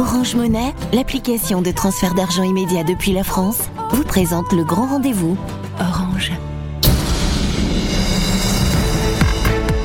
[0.00, 5.36] Orange Monnaie, l'application de transfert d'argent immédiat depuis la France, vous présente le grand rendez-vous.
[5.78, 6.32] Orange.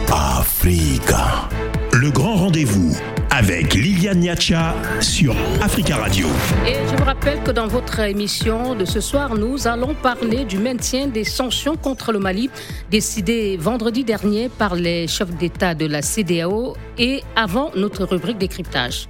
[0.09, 1.49] Africa.
[1.91, 2.95] Le grand rendez-vous
[3.29, 6.27] avec Liliane Niacha sur Africa Radio.
[6.65, 10.59] Et je vous rappelle que dans votre émission de ce soir, nous allons parler du
[10.59, 12.49] maintien des sanctions contre le Mali
[12.89, 19.09] décidées vendredi dernier par les chefs d'État de la CDAO et avant notre rubrique décryptage.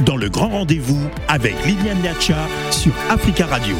[0.00, 3.76] Dans le grand rendez-vous avec Liliane Niacha sur Africa Radio.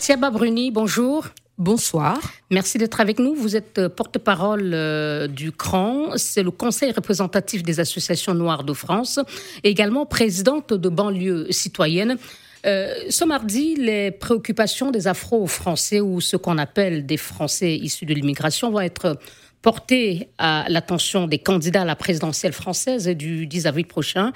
[0.00, 1.28] Thiaba Bruni, bonjour.
[1.56, 2.20] Bonsoir.
[2.50, 3.34] Merci d'être avec nous.
[3.34, 8.72] Vous êtes euh, porte-parole euh, du CRAN, c'est le Conseil représentatif des associations noires de
[8.72, 9.20] France,
[9.62, 12.18] et également présidente de banlieue citoyenne.
[12.66, 18.14] Euh, ce mardi, les préoccupations des Afro-Français ou ce qu'on appelle des Français issus de
[18.14, 19.16] l'immigration vont être
[19.62, 24.32] portées à l'attention des candidats à la présidentielle française du 10 avril prochain.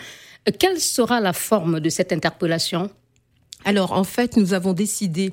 [0.48, 2.90] Euh, Quelle sera la forme de cette interpellation?
[3.64, 5.32] Alors, en fait, nous avons décidé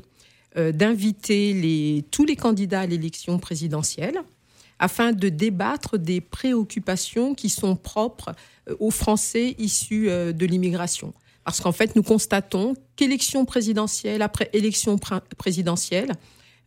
[0.58, 4.20] euh, d'inviter tous les candidats à l'élection présidentielle
[4.78, 8.34] afin de débattre des préoccupations qui sont propres
[8.70, 11.14] euh, aux Français issus de l'immigration.
[11.44, 16.12] Parce qu'en fait, nous constatons qu'élection présidentielle après élection pr- présidentielle,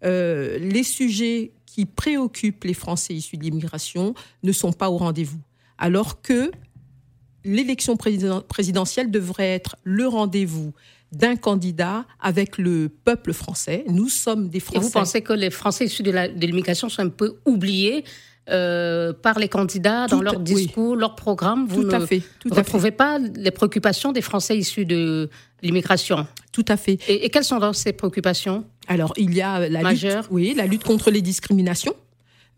[0.02, 5.40] les sujets qui préoccupent les Français issus de l'immigration ne sont pas au rendez-vous.
[5.78, 6.50] Alors que
[7.44, 10.72] l'élection président- présidentielle devrait être le rendez-vous
[11.12, 13.84] d'un candidat avec le peuple français.
[13.88, 14.80] Nous sommes des Et Français.
[14.86, 16.10] vous pensez que les Français issus de
[16.46, 18.04] l'immigration sont un peu oubliés
[18.50, 20.42] euh, par les candidats dans Tout- leur oui.
[20.42, 21.66] discours, leur programme?
[21.68, 22.60] Vous Tout à fait, tout à fait.
[22.62, 25.28] retrouvez pas les préoccupations des Français issus de
[25.62, 26.26] l'immigration?
[26.50, 26.98] Tout à fait.
[27.08, 28.64] et, et quelles sont donc ces préoccupations?
[28.88, 30.22] Alors, il y a la Majeure.
[30.22, 31.94] lutte, oui, la lutte contre les discriminations.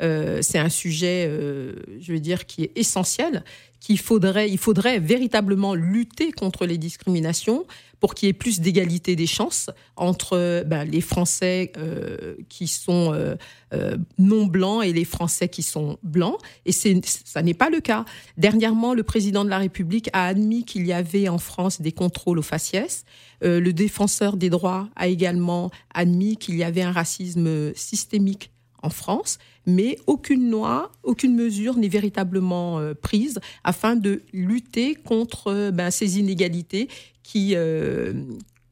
[0.02, 3.44] Euh, c'est un sujet, euh, je veux dire, qui est essentiel.
[3.80, 7.66] Qu'il faudrait, il faudrait véritablement lutter contre les discriminations
[8.04, 13.14] pour qu'il y ait plus d'égalité des chances entre ben, les Français euh, qui sont
[13.14, 13.34] euh,
[13.72, 16.36] euh, non blancs et les Français qui sont blancs.
[16.66, 18.04] Et ça n'est pas le cas.
[18.36, 22.38] Dernièrement, le président de la République a admis qu'il y avait en France des contrôles
[22.38, 23.06] aux faciès.
[23.40, 28.50] Le défenseur des droits a également admis qu'il y avait un racisme systémique
[28.82, 35.90] en France, mais aucune loi, aucune mesure n'est véritablement prise afin de lutter contre ben,
[35.90, 36.88] ces inégalités
[37.24, 38.12] qui, euh,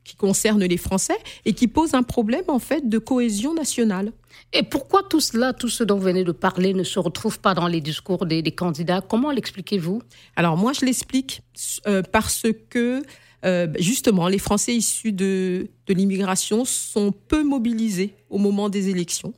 [0.05, 4.13] qui concernent les Français et qui posent un problème en fait de cohésion nationale.
[4.53, 7.55] Et pourquoi tout cela, tout ce dont vous venez de parler, ne se retrouve pas
[7.55, 9.01] dans les discours des, des candidats?
[9.01, 10.03] Comment l'expliquez-vous?
[10.37, 11.43] Alors moi, je l'explique
[11.89, 13.03] euh, parce que
[13.45, 19.35] euh, justement, les Français issus de, de l'immigration sont peu mobilisés au moment des élections.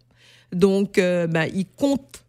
[0.53, 2.25] Donc, euh, ben, ils comptent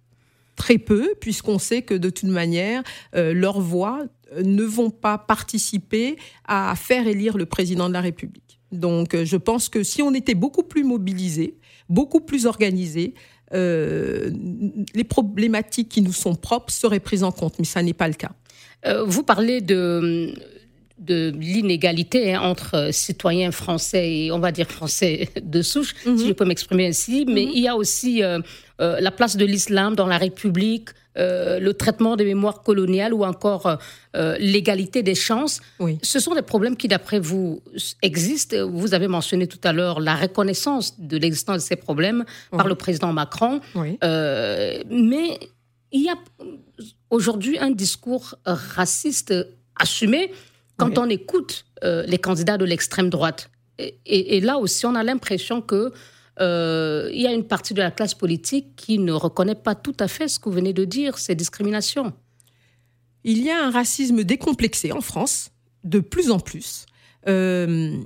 [0.55, 2.81] très peu, puisqu'on sait que de toute manière,
[3.15, 4.03] euh, leurs voix
[4.43, 8.59] ne vont pas participer à faire élire le président de la République.
[8.71, 11.57] Donc, euh, je pense que si on était beaucoup plus mobilisés,
[11.89, 13.13] beaucoup plus organisés,
[13.53, 14.31] euh,
[14.93, 18.15] les problématiques qui nous sont propres seraient prises en compte, mais ça n'est pas le
[18.15, 18.31] cas.
[18.85, 20.33] Euh, Vous parlez de,
[20.97, 26.33] de l'inégalité hein, entre citoyens français et, on va dire, français de souche, si je
[26.33, 28.39] peux m'exprimer ainsi, mais il y a aussi euh,
[28.81, 33.23] euh, la place de l'islam dans la République, euh, le traitement des mémoires coloniales ou
[33.23, 33.77] encore
[34.15, 35.61] euh, l'égalité des chances.
[35.79, 35.97] Oui.
[36.01, 37.61] Ce sont des problèmes qui, d'après vous,
[38.01, 38.67] existent.
[38.69, 42.75] Vous avez mentionné tout à l'heure la reconnaissance de l'existence de ces problèmes par le
[42.75, 43.61] président Macron.
[43.75, 43.97] Oui.
[44.03, 45.39] Euh, mais
[45.93, 46.15] il y a
[47.09, 49.33] aujourd'hui un discours raciste
[49.79, 50.31] assumé
[50.77, 50.95] quand Oui.
[50.97, 53.49] on écoute euh, les candidats de l'extrême droite.
[53.77, 55.91] Et, et- et là aussi, on a l'impression que
[56.41, 59.95] euh, il y a une partie de la classe politique qui ne reconnaît pas tout
[59.99, 62.13] à fait ce que vous venez de dire, ces discriminations.
[63.23, 65.49] Il y a un racisme décomplexé en France,
[65.83, 66.85] de plus en plus.
[67.27, 67.97] Euh,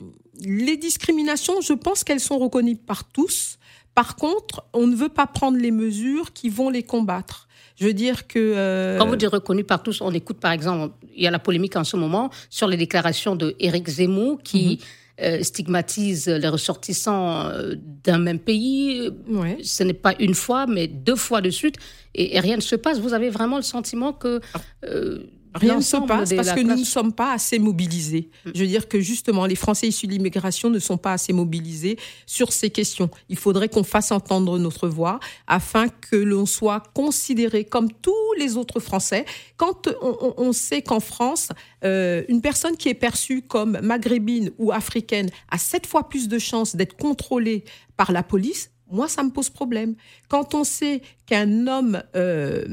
[0.42, 3.58] les discriminations, je pense qu'elles sont reconnues par tous.
[3.96, 7.48] Par contre, on ne veut pas prendre les mesures qui vont les combattre.
[7.80, 8.40] Je veux dire que...
[8.40, 11.40] euh, Quand vous dites reconnu par tous, on écoute par exemple, il y a la
[11.40, 14.80] polémique en ce moment sur les déclarations de Éric Zemmour qui
[15.22, 19.10] euh, stigmatise les ressortissants euh, d'un même pays.
[19.30, 19.58] ouais.
[19.64, 21.76] Ce n'est pas une fois, mais deux fois de suite,
[22.16, 23.00] et, et rien ne se passe.
[23.00, 24.40] Vous avez vraiment le sentiment que
[24.86, 25.20] euh,
[25.54, 28.30] Rien ne se passe parce que nous ne sommes pas assez mobilisés.
[28.46, 28.50] Mm.
[28.54, 31.98] Je veux dire que justement, les Français issus de l'immigration ne sont pas assez mobilisés
[32.26, 33.10] sur ces questions.
[33.30, 38.58] Il faudrait qu'on fasse entendre notre voix afin que l'on soit considéré comme tous les
[38.58, 39.26] autres Français.
[39.58, 41.50] Quand on, sait qu'en France,
[41.84, 46.38] euh, une personne qui est perçue comme maghrébine ou africaine a sept fois plus de
[46.40, 47.64] chances d'être contrôlée
[47.98, 49.96] par la police, moi, ça me pose problème.
[50.28, 52.66] Quand on sait qu'un homme euh,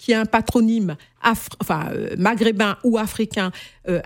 [0.00, 3.52] qui a un patronyme enfin, euh, maghrébin ou africain
[3.88, 4.00] euh,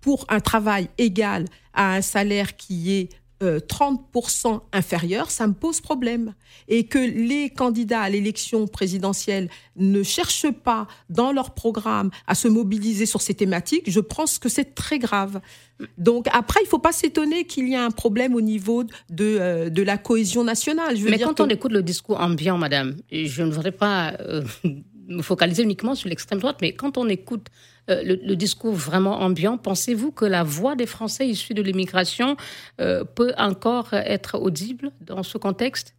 [0.00, 3.08] pour un travail égal à un salaire qui est
[3.42, 6.32] 30% inférieur, ça me pose problème.
[6.68, 12.48] Et que les candidats à l'élection présidentielle ne cherchent pas dans leur programme à se
[12.48, 15.42] mobiliser sur ces thématiques, je pense que c'est très grave.
[15.98, 19.36] Donc après, il ne faut pas s'étonner qu'il y ait un problème au niveau de,
[19.38, 20.96] euh, de la cohésion nationale.
[21.02, 24.42] Mais quand on écoute le discours ambiant, madame, je ne voudrais pas euh,
[25.06, 27.48] me focaliser uniquement sur l'extrême droite, mais quand on écoute
[27.90, 32.36] euh, le, discours vraiment ambiant, pensez-vous que la voix des Français issus de l'immigration
[32.76, 35.96] peut encore être audible dans ce contexte?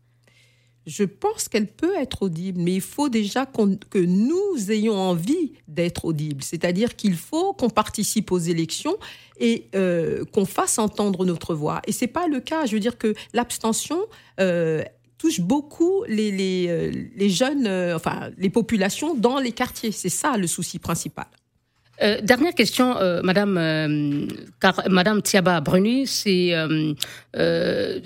[0.88, 6.06] Je pense qu'elle peut être audible, mais il faut déjà que nous ayons envie d'être
[6.06, 6.42] audibles.
[6.42, 8.96] C'est-à-dire qu'il faut qu'on participe aux élections
[9.38, 11.82] et euh, qu'on fasse entendre notre voix.
[11.88, 12.66] Et c'est pas le cas.
[12.66, 14.00] Je veux dire que l'abstention
[14.40, 14.82] euh,
[15.18, 19.92] touche beaucoup les, les, euh, les jeunes, enfin les populations dans les quartiers.
[19.92, 21.28] C'est ça le souci principal.
[22.04, 24.28] Euh, dernière question, euh, Madame, euh,
[24.60, 26.54] car, Madame Thiaba Bruni, c'est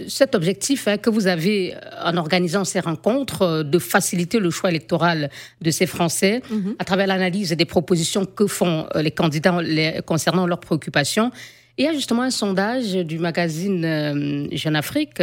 [0.07, 1.73] cet objectif hein, que vous avez
[2.03, 5.29] en organisant ces rencontres de faciliter le choix électoral
[5.61, 6.75] de ces Français mhm.
[6.79, 9.59] à travers l'analyse des propositions que font les candidats
[10.05, 11.31] concernant leurs préoccupations.
[11.81, 15.19] Il y a justement un sondage du magazine Jeune Afrique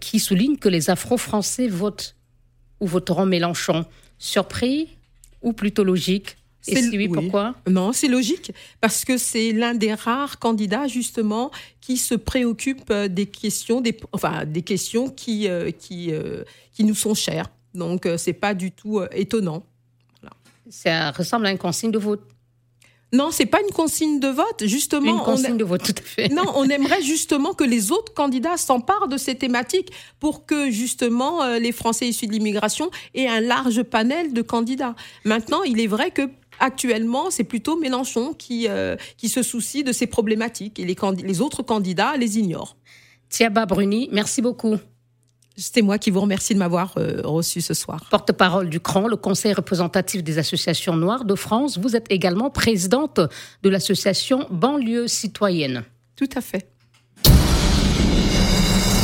[0.00, 2.16] qui souligne que les Afro-Français votent
[2.80, 3.84] ou voteront Mélenchon.
[4.18, 4.88] Surpris
[5.42, 6.36] ou plutôt logique?
[6.66, 7.54] Et si oui, pourquoi?
[7.68, 8.50] Non, c'est logique,
[8.80, 13.96] parce que c'est l'un des rares candidats, justement, qui se préoccupe euh, des questions, des,
[14.10, 17.52] enfin, des questions qui, euh, qui, euh, qui nous sont chères.
[17.72, 19.64] Donc, c'est pas du tout étonnant.
[20.68, 22.26] Ça ressemble à une consigne de vote.
[23.12, 25.18] Non, c'est pas une consigne de vote, justement.
[25.18, 26.28] Une consigne de vote, tout à fait.
[26.28, 31.46] Non, on aimerait justement que les autres candidats s'emparent de ces thématiques pour que justement
[31.56, 34.96] les Français issus de l'immigration aient un large panel de candidats.
[35.24, 39.92] Maintenant, il est vrai que Actuellement, c'est plutôt Mélenchon qui, euh, qui se soucie de
[39.92, 42.76] ces problématiques et les, les autres candidats les ignorent.
[43.28, 44.76] Thiaba Bruni, merci beaucoup.
[45.58, 48.04] C'est moi qui vous remercie de m'avoir euh, reçu ce soir.
[48.10, 51.78] Porte-parole du CRAN, le Conseil représentatif des associations noires de France.
[51.78, 53.20] Vous êtes également présidente
[53.62, 55.84] de l'association Banlieue citoyenne.
[56.14, 56.68] Tout à fait.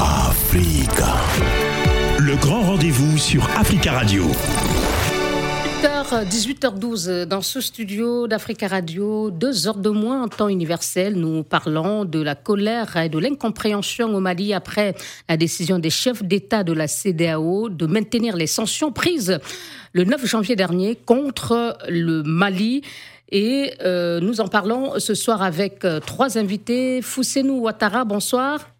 [0.00, 1.14] Africa.
[2.18, 4.26] Le grand rendez-vous sur Africa Radio.
[5.82, 11.16] 18h12 dans ce studio d'Africa Radio, deux heures de moins en temps universel.
[11.16, 14.94] Nous parlons de la colère et de l'incompréhension au Mali après
[15.28, 19.40] la décision des chefs d'État de la CDAO de maintenir les sanctions prises
[19.92, 22.82] le 9 janvier dernier contre le Mali.
[23.30, 27.02] Et euh, nous en parlons ce soir avec euh, trois invités.
[27.02, 28.71] Fousenou Ouattara, bonsoir.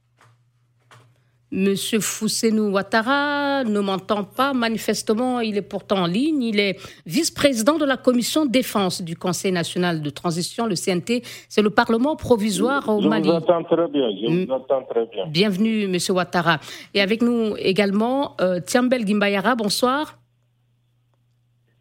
[1.55, 4.55] Monsieur Fousenou Ouattara ne m'entend pas.
[4.55, 6.43] Manifestement, il est pourtant en ligne.
[6.43, 11.23] Il est vice-président de la commission défense du Conseil national de transition, le CNT.
[11.51, 13.27] C'est le Parlement provisoire au Mali.
[13.27, 14.09] Je vous entends très bien.
[14.11, 14.51] Je vous mm.
[14.51, 15.27] entends très bien.
[15.27, 16.59] Bienvenue, Monsieur Ouattara.
[16.95, 19.55] Et avec nous également, euh, Tiambel Gimbayara.
[19.55, 20.19] Bonsoir.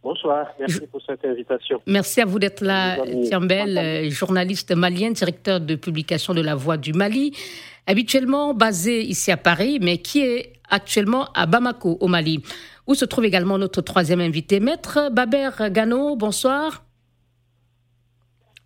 [0.04, 1.80] Bonsoir, merci pour cette invitation.
[1.86, 6.76] Merci à vous d'être là, Tiambel, euh, journaliste malien, directeur de publication de La Voix
[6.76, 7.34] du Mali
[7.88, 12.44] habituellement basé ici à Paris, mais qui est actuellement à Bamako, au Mali,
[12.88, 16.16] où se trouve également notre troisième invité, Maître Baber Gano.
[16.16, 16.84] Bonsoir.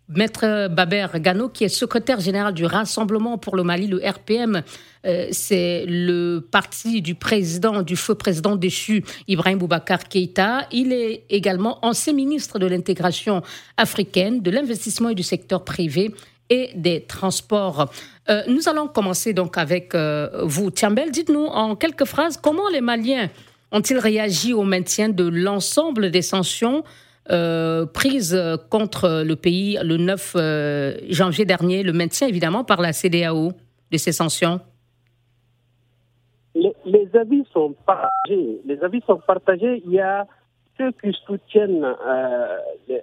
[0.08, 4.62] Maître Baber Gano, qui est secrétaire général du Rassemblement pour le Mali, le RPM,
[5.04, 10.68] euh, c'est le parti du président, du feu président déchu, Ibrahim Boubacar Keïta.
[10.70, 13.42] Il est également ancien ministre de l'intégration
[13.76, 16.14] africaine, de l'investissement et du secteur privé
[16.50, 17.90] et des transports.
[18.28, 21.10] Euh, nous allons commencer donc avec euh, vous, Tiambel.
[21.10, 23.28] Dites-nous en quelques phrases comment les Maliens
[23.72, 26.84] ont-ils réagi au maintien de l'ensemble des sanctions
[27.30, 33.52] euh, prises contre le pays le 9 janvier dernier, le maintien évidemment par la CDAO
[33.90, 34.60] de ces sanctions?
[36.54, 38.60] Les, les, avis sont partagés.
[38.64, 39.82] Les avis sont partagés.
[39.84, 40.26] Il y a
[40.78, 42.58] ceux qui soutiennent euh,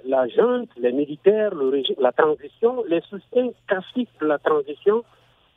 [0.06, 5.04] la junte, les militaires, le régime, la transition, les soutiens classiques de la transition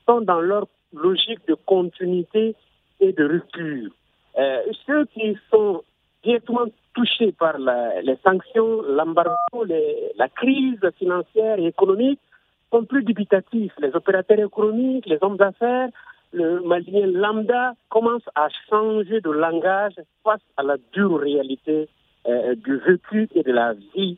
[0.06, 2.54] sont dans leur logique de continuité
[3.00, 3.90] et de rupture.
[4.38, 5.82] Euh, ceux qui sont
[6.22, 9.64] directement touchés par les sanctions, l'embargo,
[10.16, 12.20] la crise financière et économique
[12.72, 13.72] sont plus dubitatifs.
[13.78, 15.90] Les opérateurs économiques, les hommes d'affaires,
[16.32, 19.94] le malien lambda commencent à changer de langage
[20.24, 21.88] face à la dure réalité
[22.56, 24.16] du vécu et de la vie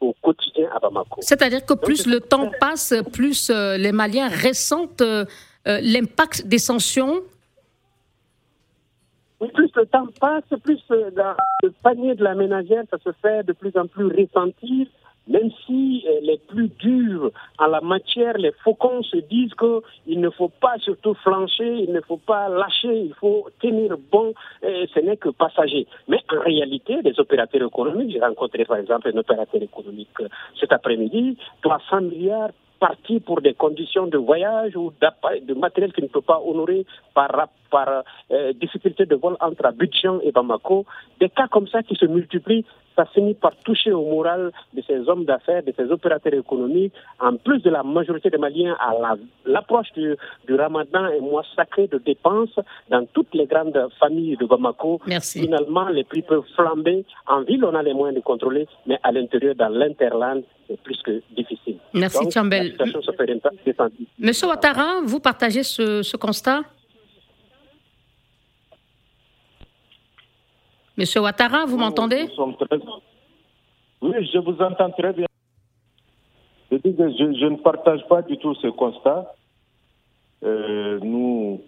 [0.00, 1.20] au quotidien à Bamako.
[1.20, 5.24] C'est-à-dire que plus le temps passe, plus euh, les Maliens ressentent euh,
[5.64, 7.20] l'impact des sanctions
[9.54, 13.70] plus le temps passe, plus le panier de la ménagère, ça se fait de plus
[13.76, 14.88] en plus ressentir
[15.28, 20.30] même si euh, les plus durs en la matière, les faucons se disent qu'il ne
[20.30, 25.16] faut pas surtout flancher, il ne faut pas lâcher, il faut tenir bon, ce n'est
[25.16, 25.86] que passager.
[26.08, 30.72] Mais en réalité, les opérateurs économiques, j'ai rencontré par exemple un opérateur économique euh, cet
[30.72, 36.20] après-midi, 300 milliards partis pour des conditions de voyage ou de matériel qui ne peut
[36.20, 40.86] pas honorer par, par euh, difficulté de vol entre Abidjan et Bamako.
[41.18, 42.64] Des cas comme ça qui se multiplient
[42.98, 47.36] ça finit par toucher au moral de ces hommes d'affaires, de ces opérateurs économiques, en
[47.36, 49.14] plus de la majorité des Maliens à
[49.46, 50.16] l'approche du,
[50.52, 52.58] ramadan et mois sacré de dépenses
[52.90, 55.00] dans toutes les grandes familles de Bamako.
[55.06, 55.42] Merci.
[55.42, 57.04] Finalement, les prix peuvent flamber.
[57.28, 61.00] En ville, on a les moyens de contrôler, mais à l'intérieur, dans l'interland, c'est plus
[61.02, 61.76] que difficile.
[61.94, 62.76] Merci, Tchambel.
[64.18, 66.62] Monsieur Ouattara, vous partagez ce constat?
[70.98, 72.26] Monsieur Ouattara, vous m'entendez?
[74.02, 75.26] Oui, je vous entends très bien.
[76.72, 79.32] Je, je, ne partage pas du tout ce constat.
[80.42, 81.62] Euh, nous,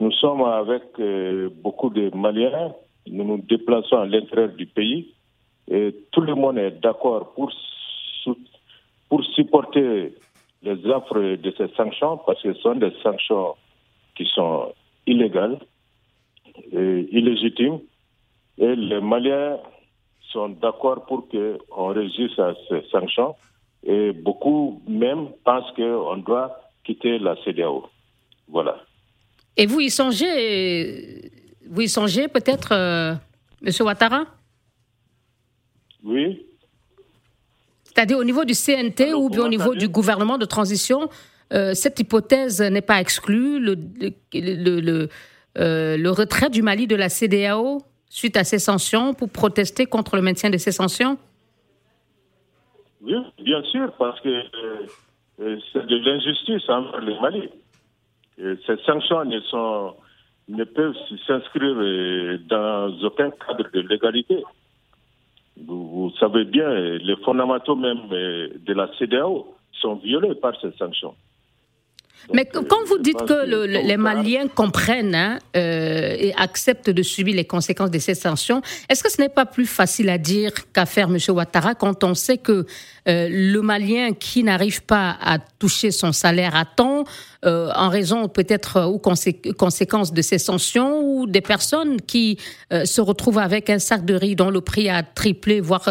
[0.00, 2.74] nous sommes avec euh, beaucoup de Maliens.
[3.06, 5.14] Nous nous déplaçons à l'intérieur du pays.
[5.70, 7.52] Et tout le monde est d'accord pour,
[9.08, 10.14] pour supporter
[10.64, 13.54] les offres de ces sanctions parce que ce sont des sanctions
[14.16, 14.72] qui sont
[15.06, 15.60] illégales
[16.72, 17.78] et illégitimes.
[18.58, 19.58] Et les Maliens
[20.32, 23.34] sont d'accord pour qu'on réagisse à ces sanctions.
[23.84, 27.86] Et beaucoup même pensent qu'on doit quitter la CDAO.
[28.48, 28.76] Voilà.
[29.56, 31.30] Et vous y songez,
[31.68, 33.14] vous y songez peut-être, euh,
[33.64, 33.72] M.
[33.80, 34.24] Ouattara?
[36.02, 36.46] Oui.
[37.84, 41.08] C'est-à-dire au niveau du CNT ou bien au niveau du gouvernement de transition,
[41.52, 43.76] euh, cette hypothèse n'est pas exclue, le,
[44.34, 45.08] le, le,
[45.58, 47.82] euh, le retrait du Mali de la CDAO
[48.14, 51.18] suite à ces sanctions pour protester contre le maintien de ces sanctions
[53.02, 54.86] Oui, bien sûr, parce que euh,
[55.40, 57.48] euh, c'est de l'injustice envers le Mali.
[58.38, 59.96] ces sanctions ne, sont,
[60.48, 60.94] ne peuvent
[61.26, 64.44] s'inscrire euh, dans aucun cadre de légalité.
[65.66, 71.16] Vous, savez bien, les fondamentaux même de la CDAO sont violés par ces sanctions.
[72.32, 77.44] Mais quand vous dites que les Maliens comprennent hein, euh, et acceptent de subir les
[77.44, 81.08] conséquences de ces sanctions, est-ce que ce n'est pas plus facile à dire qu'à faire,
[81.08, 81.18] M.
[81.28, 82.66] Ouattara, quand on sait que
[83.06, 87.04] euh, le Malien qui n'arrive pas à toucher son salaire à temps,
[87.44, 92.38] euh, en raison peut-être ou conséquence de ces sanctions, ou des personnes qui
[92.70, 95.88] se retrouvent avec un sac de riz dont le prix a triplé, voire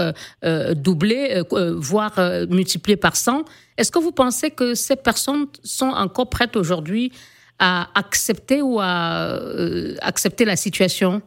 [0.75, 2.13] doublé, voire
[2.49, 3.43] multiplié par 100,
[3.77, 7.11] est-ce que vous pensez que ces personnes sont encore prêtes aujourd'hui
[7.59, 11.21] à accepter ou à euh, accepter la situation?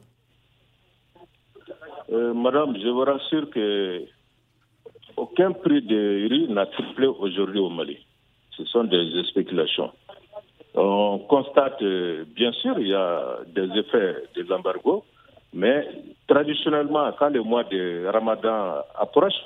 [2.12, 4.02] Euh, Madame, je vous rassure que
[5.16, 7.98] aucun prix de riz n'a triplé aujourd'hui au Mali.
[8.56, 9.90] Ce sont des spéculations.
[10.76, 15.04] On constate, euh, bien sûr, il y a des effets de l'embargo,
[15.54, 15.88] mais
[16.28, 19.40] traditionnellement, quand le mois de Ramadan approche,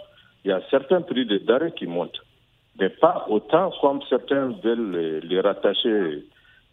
[0.44, 2.20] il y a certains prix de denrées qui montent
[2.80, 6.24] mais pas autant comme certains veulent les, rattacher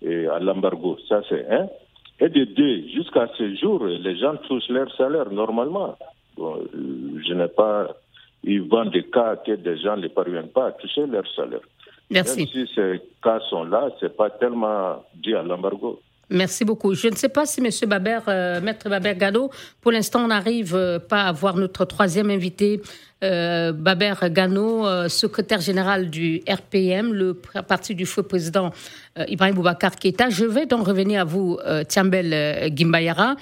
[0.05, 0.97] euh, à l'embargo.
[1.07, 1.67] Ça, c'est un.
[2.19, 5.97] Et de deux, jusqu'à ce jour, les gens touchent leur salaire normalement.
[6.37, 7.89] je n'ai pas
[8.43, 11.61] eu vent des cas que des gens ne parviennent pas à toucher leur salaire.
[12.09, 12.39] Merci.
[12.39, 15.99] Même si ces cas sont là, ce n'est pas tellement dû à l'embargo.
[16.29, 16.93] Merci beaucoup.
[16.93, 17.69] Je ne sais pas si M.
[17.89, 19.49] Baber, euh, Maître Baber Gano,
[19.79, 22.81] pour l'instant, on n'arrive euh, pas à voir notre troisième invité,
[23.23, 28.71] euh, Baber Gano, secrétaire général du RPM, le parti du feu président
[29.27, 30.29] Ibrahim Boubacar Keita.
[30.29, 33.35] Je vais donc revenir à vous, Tiambel Gimbayara.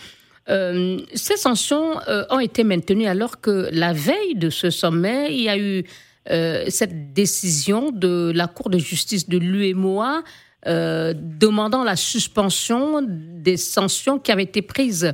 [0.48, 5.58] ces sanctions ont été maintenues alors que la veille de ce sommet, il y a
[5.58, 5.84] eu
[6.28, 10.24] cette décision de la Cour de justice de l'UMOA
[10.68, 15.14] euh, demandant la suspension des sanctions qui avaient été prises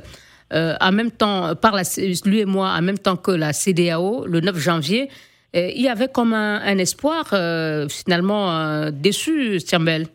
[0.54, 1.74] euh, en même temps par
[2.46, 5.10] moi, en même temps que la CDAO, le 9 janvier.
[5.52, 10.06] il y avait comme un, espoir euh, finalement déçu, Stiambel.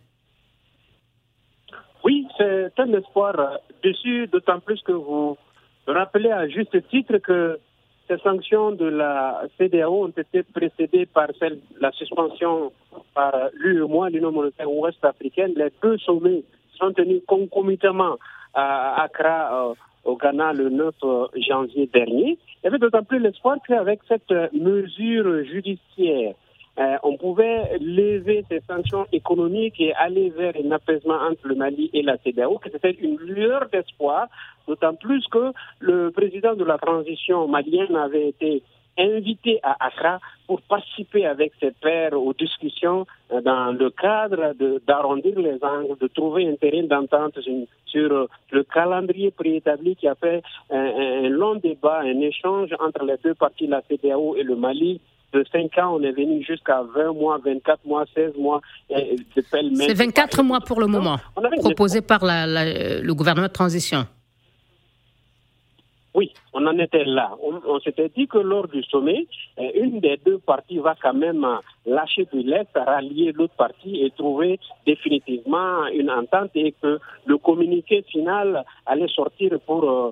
[2.04, 5.38] Oui, c'est un espoir déçu, d'autant plus que vous
[5.86, 7.60] rappelez à juste titre que
[8.08, 12.72] ces sanctions de la CDAO ont été précédées par celle, la suspension
[13.14, 15.54] par l'UEMOA, l'Union monétaire ouest africaine.
[15.56, 16.44] Les deux sommets
[16.78, 18.18] sont tenus concomitamment
[18.54, 19.74] à Accra, euh,
[20.06, 22.38] au Ghana, le 9 euh, janvier dernier.
[22.62, 25.87] Il y avait d'autant plus l'espoir qu'avec cette mesure judiciaire, euh, on pouvait
[28.50, 32.70] ces sanctions économiques et aller vers un apaisement entre le Mali et la CDAO, que
[32.70, 34.28] c'était une lueur d'espoir,
[34.68, 38.64] d'autant plus que le président de la transition malienne avait été
[38.98, 44.54] invité à Accra pour participer avec ses pairs aux discussions euh, dans le cadre
[44.88, 47.38] d'arrondir les angles, de trouver un terrain d'entente
[47.86, 50.42] sur euh, le calendrier préétabli qui a fait
[50.72, 55.00] un, long débat, un échange entre les deux parties, la CDAO et le Mali,
[55.34, 58.62] de 5 ans, on est venu jusqu'à 20 mois, 24 mois, 16 mois.
[58.90, 61.18] C'est 24 mois pour le moment,
[61.60, 64.08] proposé par le gouvernement de transition.
[66.18, 67.30] Oui, on en était là.
[67.44, 69.28] On, s'était dit que lors du sommet,
[69.60, 74.02] euh, une des deux parties va quand même euh, lâcher du lest, rallier l'autre partie
[74.04, 76.98] et trouver définitivement une entente et que
[77.28, 80.12] le communiqué final allait sortir pour euh,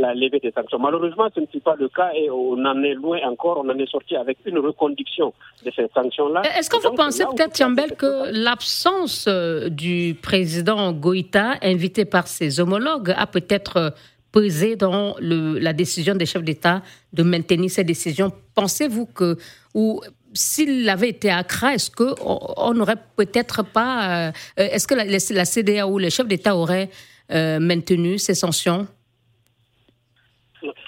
[0.00, 0.80] la levée des sanctions.
[0.80, 3.62] Malheureusement, ce ne fut pas le cas et on en est loin encore.
[3.64, 5.32] On en est sorti avec une reconduction
[5.64, 6.42] de ces sanctions-là.
[6.58, 13.14] Est-ce que vous pensez peut-être, Chambel, que l'absence du président Goïta, invité par ses homologues,
[13.16, 13.94] a peut-être
[14.32, 16.82] peser dans le, la décision des chefs d'État
[17.12, 18.32] de maintenir ces décisions.
[18.54, 19.36] Pensez-vous que,
[19.74, 20.00] ou
[20.32, 25.44] s'il avait été à Accra, est-ce qu'on n'aurait peut-être pas, euh, est-ce que la, la,
[25.44, 26.90] CDA ou les chefs d'État auraient
[27.32, 28.86] euh, maintenu ces sanctions?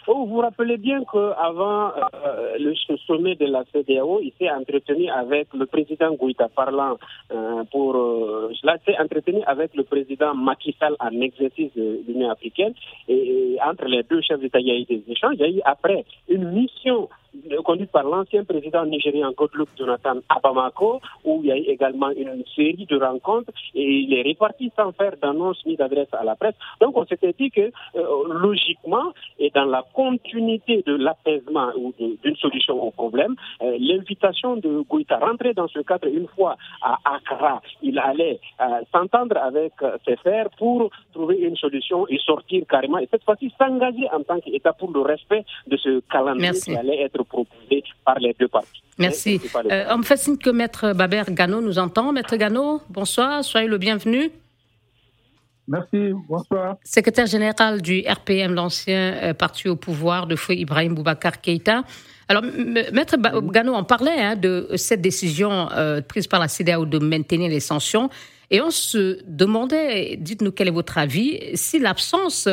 [0.06, 2.74] Vous vous rappelez bien qu'avant euh, le
[3.06, 6.96] sommet de la CDAO, il s'est entretenu avec le président Gouita, parlant
[7.32, 7.96] euh, pour.
[7.96, 12.74] Euh, cela s'est entretenu avec le président Macky Sall en exercice de l'Union africaine.
[13.08, 15.34] Et, entre les deux chefs d'État, il y a eu des échanges.
[15.34, 17.08] Il y a eu après une mission
[17.64, 22.44] conduite par l'ancien président nigérian Goodluck Jonathan Abamako, où il y a eu également une
[22.54, 26.54] série de rencontres et il est réparti sans faire d'annonce ni d'adresse à la presse.
[26.80, 32.36] Donc on s'était dit que euh, logiquement et dans la continuité de l'apaisement ou d'une
[32.36, 37.62] solution au problème, euh, l'invitation de Goïta rentrer dans ce cadre une fois à Accra,
[37.82, 39.72] il allait euh, s'entendre avec
[40.06, 44.40] ses frères pour trouver une solution et sortir carrément et cette fois-ci s'engager en tant
[44.40, 48.82] qu'État pour le respect de ce calendrier qui allait être proposé par les deux parties.
[48.98, 49.40] Merci.
[49.70, 52.12] Euh, on me fait signe que Maître Baber Gano nous entend.
[52.12, 54.30] Maître Gano, bonsoir, soyez le bienvenu.
[55.68, 56.76] Merci, bonsoir.
[56.84, 61.84] Secrétaire général du RPM, l'ancien euh, parti au pouvoir de feu Ibrahim Boubacar Keïta.
[62.28, 66.98] Alors, Maître Gano, on parlait hein, de cette décision euh, prise par la CDAO de
[66.98, 68.10] maintenir les sanctions.
[68.50, 72.48] Et on se demandait, dites-nous quel est votre avis, si l'absence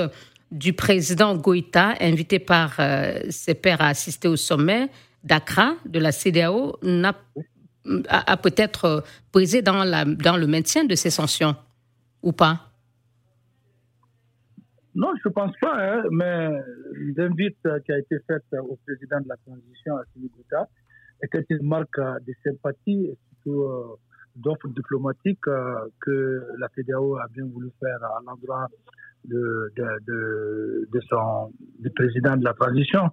[0.52, 4.90] du président Goïta, invité par euh, ses pairs à assister au sommet
[5.24, 6.78] d'Accra de la CDAO,
[8.08, 11.56] a, peut-être pesé dans, le maintien de ces sanctions,
[12.24, 12.72] ou pas?
[14.96, 16.50] Non, je ne pense pas, hein, mais
[17.16, 20.68] l'invite qui a été faite au président de la transition, à Goïta,
[21.22, 23.10] était une marque de sympathie
[23.44, 24.00] surtout
[24.36, 28.68] euh, d'offre diplomatique euh, que la CDAO a bien voulu faire à l'endroit
[29.26, 33.10] de, de, de, son, du président de la transition.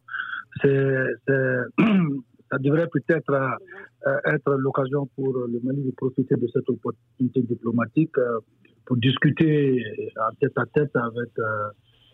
[0.62, 7.42] C'est, ça devrait peut-être euh, être l'occasion pour le Mali de profiter de cette opportunité
[7.42, 8.38] diplomatique euh,
[8.84, 9.82] pour discuter
[10.16, 11.30] en tête à tête avec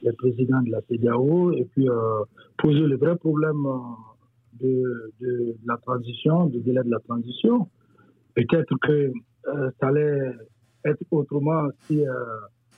[0.02, 1.86] le président de la CDAO et puis
[2.56, 3.62] poser le vrai problème
[4.58, 7.68] de, de, la transition, du délai de la transition.
[8.34, 9.12] Peut-être que
[9.80, 10.32] ça allait
[10.84, 12.04] être autrement si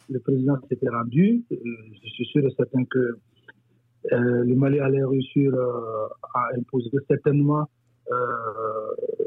[0.09, 1.45] le président s'était rendu?
[1.51, 1.57] Euh,
[2.03, 7.67] je suis sûr et certain que euh, le Mali allait réussir euh, à imposer certainement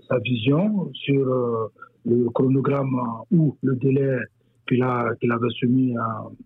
[0.07, 1.71] sa vision sur
[2.05, 2.95] le chronogramme
[3.31, 4.19] ou le délai
[4.67, 5.95] qu'il avait soumis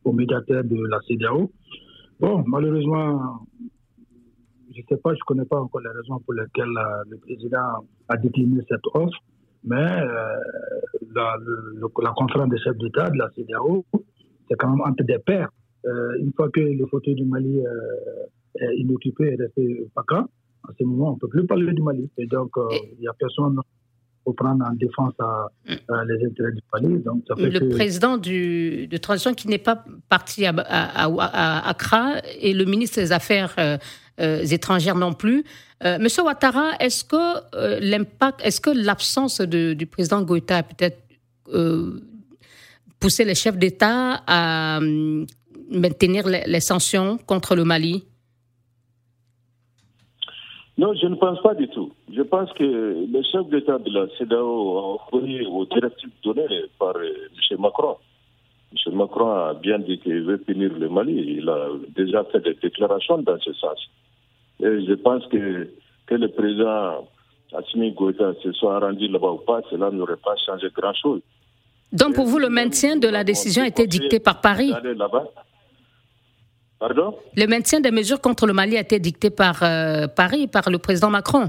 [0.05, 1.51] au médiateur de la CDAO.
[2.21, 3.45] Bon, malheureusement,
[4.73, 6.73] je ne sais pas, je ne connais pas encore les raisons pour lesquelles
[7.09, 9.19] le président a décliné cette offre,
[9.63, 9.85] mais
[11.13, 11.37] la,
[12.01, 13.85] la conférence des chefs d'État de la CDAO
[14.51, 15.49] c'est quand même entre des pairs.
[15.85, 18.25] Euh, une fois que le fauteuil du Mali euh,
[18.59, 20.25] est inoccupé et resté vacant,
[20.67, 22.11] à ce moment, on ne peut plus parler du Mali.
[22.17, 23.57] Et donc, euh, il n'y a personne
[24.23, 25.13] pour prendre en défense
[25.67, 26.99] les intérêts du Mali.
[27.03, 32.65] Donc, le président du, de transition qui n'est pas parti à, à, Accra et le
[32.65, 33.55] ministre des Affaires
[34.17, 35.43] étrangères non plus.
[35.99, 40.99] Monsieur Ouattara, est-ce que l'impact, est-ce que l'absence du président Goïta a peut-être
[43.01, 45.25] pousser les chefs d'État à hum,
[45.69, 48.05] maintenir les, sanctions contre le Mali?
[50.77, 51.91] Non, je ne pense pas du tout.
[52.13, 56.47] Je pense que le chef d'État de la CEDAO a obéi aux directives données
[56.79, 57.57] par euh, M.
[57.59, 57.97] Macron.
[58.71, 58.95] M.
[58.95, 61.37] Macron a bien dit qu'il veut finir le Mali.
[61.39, 63.79] Il a déjà fait des déclarations dans ce sens.
[64.61, 65.67] Et je pense que,
[66.07, 67.07] que le président
[67.53, 71.21] Assimi Goïta se soit rendu là-bas ou pas, cela n'aurait pas changé grand-chose.
[71.91, 74.71] Donc pour vous, le maintien de la décision a été dicté par Paris
[76.81, 77.13] Pardon?
[77.37, 80.79] Le maintien des mesures contre le Mali a été dicté par euh, Paris, par le
[80.79, 81.45] président Macron.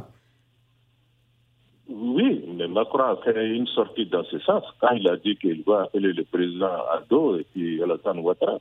[1.88, 5.62] Oui, mais Macron a fait une sortie dans ce sens quand il a dit qu'il
[5.64, 8.59] va appeler le président Ado et puis Alassane Ouattara.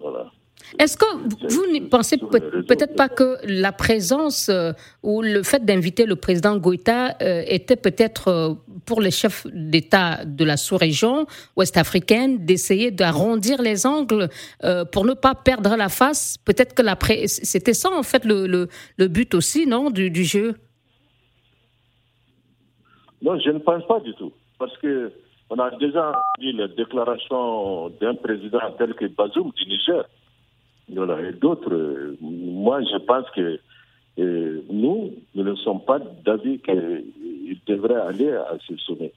[0.00, 0.32] Voilà.
[0.78, 6.04] Est-ce que vous ne pensez peut-être pas que la présence euh, ou le fait d'inviter
[6.04, 12.44] le président Goïta euh, était peut-être euh, pour les chefs d'État de la sous-région ouest-africaine
[12.44, 14.28] d'essayer d'arrondir les angles
[14.92, 16.36] pour ne pas perdre la face?
[16.44, 16.82] Peut-être que
[17.26, 18.68] c'était ça en fait le,
[19.08, 20.54] but aussi, non, du, du, jeu?
[23.22, 24.32] Non, je ne pense pas du tout.
[24.58, 25.12] Parce que
[25.50, 30.04] on a déjà vu la déclaration d'un président tel que Bazoum du Niger
[30.90, 31.20] voilà.
[31.28, 33.58] Et d'autres, euh, moi je pense que
[34.18, 39.12] euh, nous, nous ne sommes pas d'avis qu'il devrait aller à ce sommet.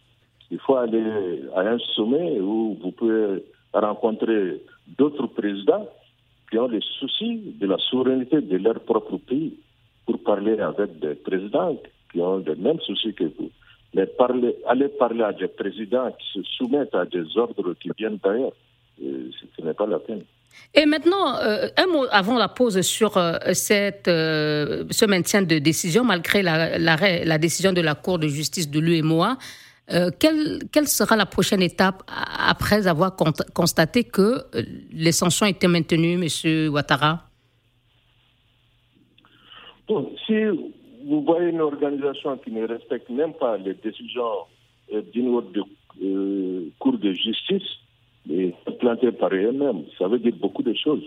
[0.52, 4.62] Il faut aller à un sommet où vous pouvez rencontrer
[4.98, 5.88] d'autres présidents
[6.50, 9.58] qui ont les soucis de la souveraineté de leur propre pays
[10.06, 11.78] pour parler avec des présidents
[12.12, 13.50] qui ont les mêmes soucis que vous.
[13.94, 18.20] Mais parler, aller parler à des présidents qui se soumettent à des ordres qui viennent
[18.24, 18.54] d'ailleurs,
[19.04, 20.24] euh, ce n'est pas la peine.
[20.74, 25.60] Et maintenant, euh, un mot avant la pause sur euh, cette, euh, ce maintien de
[25.60, 29.38] décision, malgré la, la, décision de la Cour de justice de l'UMOA.
[30.20, 33.14] Quelle, quelle, sera la prochaine étape après avoir
[33.54, 34.46] constaté que
[34.94, 36.70] les sanctions étaient maintenues, M.
[36.72, 37.26] Ouattara?
[40.26, 40.46] Si
[41.06, 44.46] vous voyez une organisation qui ne respecte même pas les décisions
[45.12, 45.60] d'une autre
[46.80, 47.81] Cour de justice,
[48.30, 48.54] et
[49.20, 49.84] par eux-mêmes.
[49.98, 51.04] Ça veut dire beaucoup de choses.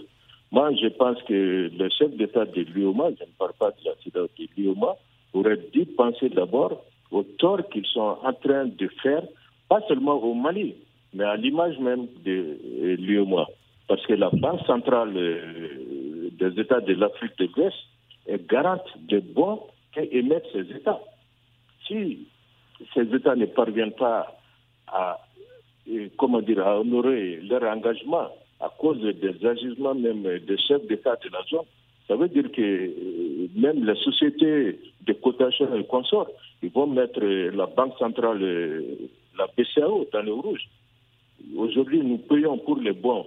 [0.51, 3.93] Moi, je pense que le chef d'État de l'UOMA, je ne parle pas de la
[4.03, 4.95] CIDA de l'UOMA,
[5.33, 9.23] aurait dû penser d'abord au tort qu'ils sont en train de faire,
[9.69, 10.75] pas seulement au Mali,
[11.13, 13.47] mais à l'image même de euh, l'UOMA.
[13.89, 17.77] Parce que la Banque centrale euh, des États de l'Afrique de l'Ouest
[18.27, 19.61] est garante des bons
[19.93, 21.01] qu'émettent ces États.
[21.87, 22.27] Si
[22.95, 24.39] ces États ne parviennent pas
[24.87, 25.19] à
[26.17, 28.29] comment dire, à honorer leur engagement
[28.61, 31.67] à cause des agissements même des chefs d'État de la zone.
[32.09, 36.29] Ça veut dire que euh, même les sociétés de cotation et consorts,
[36.63, 40.69] ils vont mettre la Banque centrale, euh, la BCAO, dans le rouge.
[41.57, 43.27] Aujourd'hui, nous payons pour les bons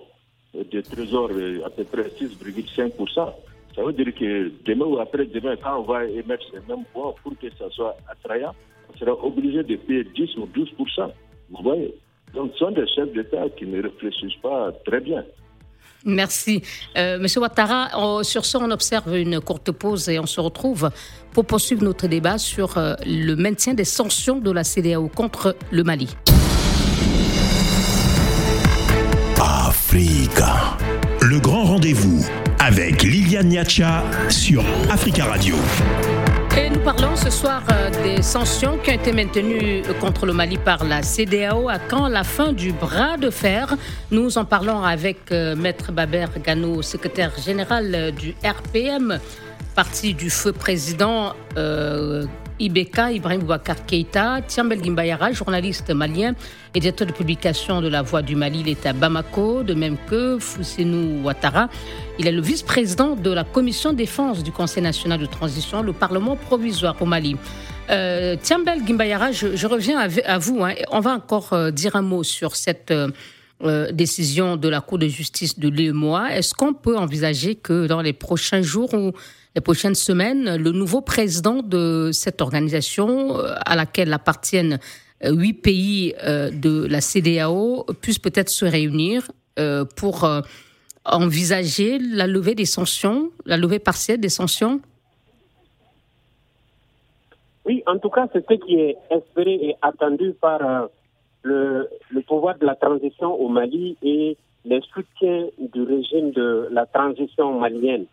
[0.71, 3.33] des trésors euh, à peu près 6,5%.
[3.75, 7.37] Ça veut dire que demain ou après-demain, quand on va émettre ces mêmes bons pour
[7.37, 8.53] que ça soit attrayant,
[8.91, 11.11] on sera obligé de payer 10 ou 12%.
[11.49, 11.93] Vous voyez
[12.33, 15.23] donc, ce sont des chefs d'État qui ne réfléchissent pas très bien.
[16.05, 16.61] Merci.
[16.97, 17.89] Euh, Monsieur Ouattara,
[18.23, 20.89] sur ce, on observe une courte pause et on se retrouve
[21.33, 25.83] pour poursuivre notre débat sur euh, le maintien des sanctions de la CDAO contre le
[25.83, 26.15] Mali.
[29.39, 30.77] Africa.
[31.21, 32.25] Le grand rendez-vous
[32.59, 35.55] avec Liliane Niacha sur Africa Radio.
[36.57, 40.57] Et nous parlons ce soir euh, des sanctions qui ont été maintenues contre le Mali
[40.57, 41.69] par la CDAO.
[41.69, 43.75] À quand la fin du bras de fer
[44.09, 49.19] Nous en parlons avec euh, Maître Baber Gano, secrétaire général euh, du RPM,
[49.75, 51.33] parti du feu président
[52.59, 56.33] Ibeka Ibrahim Boubacar Keïta, Tiambel Gimbayara, journaliste malien
[56.73, 59.97] et directeur de publication de La Voix du Mali, il est à Bamako, de même
[60.09, 61.69] que Fousseinou Ouattara.
[62.19, 66.35] Il est le vice-président de la commission défense du Conseil national de transition, le Parlement
[66.35, 67.35] provisoire au Mali.
[67.89, 70.63] Euh, Tiambel Gimbayara, je, reviens à, vous.
[70.63, 70.73] Hein.
[70.91, 72.91] On va encore euh, dire un mot sur cette
[73.63, 76.35] euh, décision de la Cour de justice de l'UEMOA.
[76.35, 79.13] Est-ce qu'on peut envisager que dans les prochains jours ou
[79.57, 84.77] les prochaines semaines, le nouveau président de cette organisation, euh, à laquelle appartiennent
[85.25, 89.31] euh, huit pays euh, de la CDAO, puisse peut-être se réunir
[89.95, 90.29] pour
[91.03, 94.79] envisager la levée des sanctions, la levée partielle des sanctions
[97.65, 100.59] Oui, en tout cas, c'est ce qui est espéré et attendu par
[101.41, 106.85] le, le, pouvoir de la transition au Mali et les soutiens du régime de la
[106.85, 108.05] transition malienne.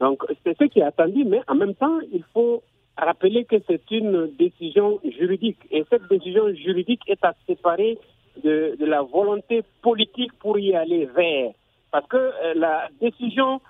[0.00, 2.62] Donc, c'est ce qui est attendu, mais en même temps, il faut
[2.96, 5.58] rappeler que c'est une décision juridique.
[5.70, 7.98] Et cette décision juridique est à séparer
[8.42, 11.52] de, la volonté politique pour y aller vers.
[11.90, 13.60] Parce que euh, la décision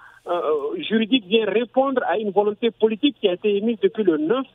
[0.78, 4.46] juridique vient répondre à une volonté politique qui a été émise depuis le 9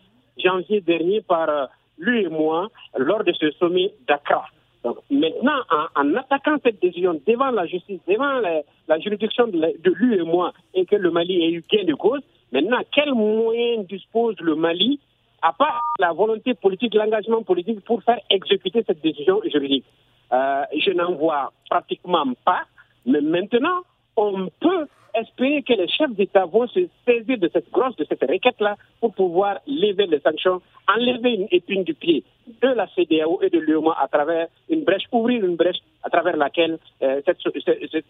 [0.44, 4.52] janvier dernier par lui et moi lors de ce sommet Dakar.
[4.84, 5.60] Donc, maintenant,
[5.96, 8.40] en, attaquant cette décision devant la justice, devant
[8.88, 12.22] la, juridiction de, lui et moi, et que le Mali ait eu gain de cause,
[12.52, 15.00] maintenant, quels moyens dispose le Mali,
[15.42, 19.86] à part la volonté politique, l'engagement politique, pour faire exécuter cette décision juridique?
[20.32, 22.64] Euh, Je n'en vois pratiquement pas,
[23.06, 23.82] mais maintenant,
[24.16, 28.22] on peut espérer que les chefs d'État vont se saisir de cette grosse, de cette
[28.22, 32.24] requête-là pour pouvoir lever les sanctions, enlever une épine du pied
[32.62, 36.38] de la CDAO et de l'UEMA à travers une brèche, ouvrir une brèche à travers
[36.38, 37.38] laquelle euh, cette,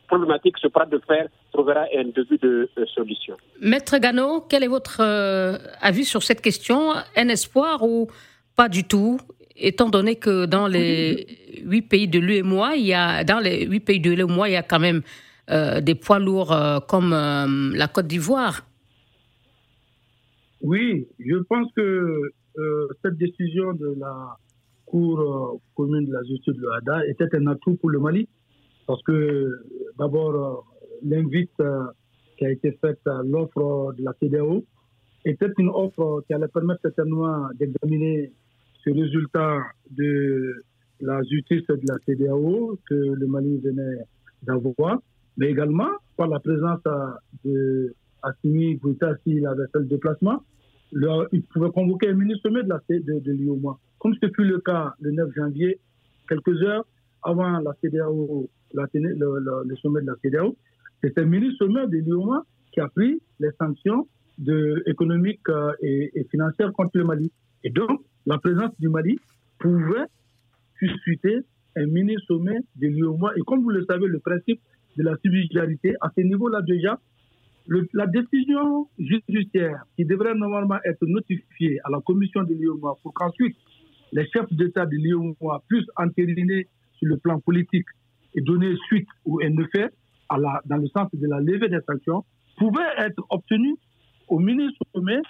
[0.08, 3.36] problématique, ce bras de fer, trouvera un début de solution.
[3.62, 6.94] Maître Gano, quel est votre euh, avis sur cette question?
[7.16, 8.08] Un espoir ou
[8.56, 9.20] pas du tout?
[9.62, 11.28] Étant donné que dans les
[11.64, 14.56] huit pays de l'UEMOA, il y a dans les huit pays de l'UEMOA, il y
[14.56, 18.66] a quand même euh, des poids lourds euh, comme euh, la Côte d'Ivoire.
[20.62, 22.32] Oui, je pense que
[23.02, 24.36] cette décision de la
[24.86, 28.28] Cour commune de la justice de l'OADA était un atout pour le Mali,
[28.86, 29.64] parce que
[29.98, 30.66] d'abord,
[31.04, 31.62] l'invite
[32.38, 34.66] qui a été faite à l'offre de la CDAO
[35.26, 38.34] était une offre qui allait permettre certainement d'examiner
[38.84, 39.60] ce résultat
[39.92, 40.64] de
[41.02, 44.04] la justice de la CDAO que le Mali venait
[44.44, 45.00] d'avoir
[45.40, 46.82] mais également par la présence
[47.46, 50.44] de Assimi Goïta s'il avait fait le déplacement.
[50.92, 53.60] il pouvait convoquer un ministre sommet de la de, de
[54.00, 55.80] Comme ce fut le cas le 9 janvier,
[56.28, 56.86] quelques heures
[57.24, 60.56] avant la CDAO, la, le, sommet de la CDAO,
[61.02, 64.08] c'est un ministre sommet de l'IOMA qui a pris les sanctions
[64.86, 67.32] économiques euh, et, et, financières contre le Mali.
[67.64, 69.18] Et donc, la présence du Mali
[69.60, 70.06] pouvait
[70.78, 71.40] susciter
[71.76, 73.32] un mini sommet de l'IOMA.
[73.38, 74.62] Et comme vous le savez, le principe
[74.98, 77.00] de la subsidiarité, à ce niveau-là déjà,
[77.94, 83.56] la décision judiciaire qui devrait normalement être notifiée à la commission de l'IOMA pour qu'ensuite
[84.12, 87.86] les chefs d'État de l'IOMA puissent entériner sur le plan politique
[88.36, 89.90] et donner suite ou un effet
[90.30, 92.24] dans le sens de la levée des sanctions,
[92.58, 93.76] pouvait être obtenue
[94.28, 95.22] au ministre sommet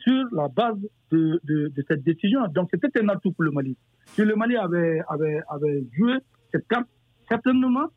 [0.00, 0.78] sur la base
[1.12, 1.40] de,
[1.86, 2.46] cette décision.
[2.48, 3.76] Donc c'était un atout pour le Mali.
[4.06, 6.14] Si le Mali avait, avait joué
[6.52, 6.88] cette carte,
[7.28, 7.88] certainement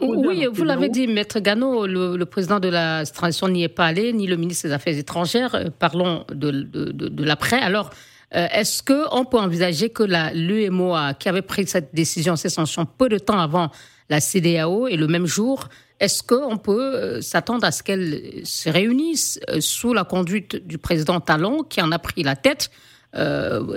[0.00, 4.12] oui, vous l'avez dit, Maître Gano, le, président de la transition n'y est pas allé,
[4.12, 5.54] ni le ministre des Affaires étrangères.
[5.54, 7.58] Euh, parlons de, de, l'après.
[7.58, 7.90] Alors,
[8.34, 10.02] euh, est-ce qu'on peut envisager que
[10.34, 13.70] l'UMOA, qui avait pris cette décision, ces sanctions, peu de temps avant
[14.08, 15.68] la CDAO et le même jour,
[16.00, 21.20] est-ce qu'on peut euh, s'attendre à ce qu'elle se réunisse sous la conduite du président
[21.20, 22.70] Talon, qui en a pris la tête,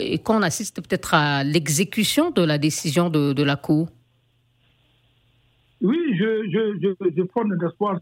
[0.01, 3.87] et qu'on assiste peut-être à l'exécution de la décision de la Cour?
[5.81, 7.99] Oui, je, je, je, je fonde l'espoir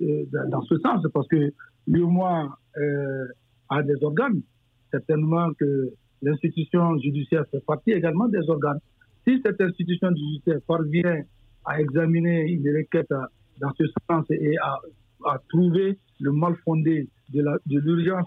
[0.00, 1.52] euh, dans ce sens, parce que
[1.86, 3.26] l'UMOA euh,
[3.70, 4.42] a des organes.
[4.90, 5.90] Certainement que
[6.22, 8.80] l'institution judiciaire fait partie également des organes.
[9.26, 11.22] Si cette institution judiciaire parvient
[11.64, 13.12] à examiner une requête
[13.60, 14.78] dans ce sens et à,
[15.26, 18.26] à trouver le mal fondé de l'urgence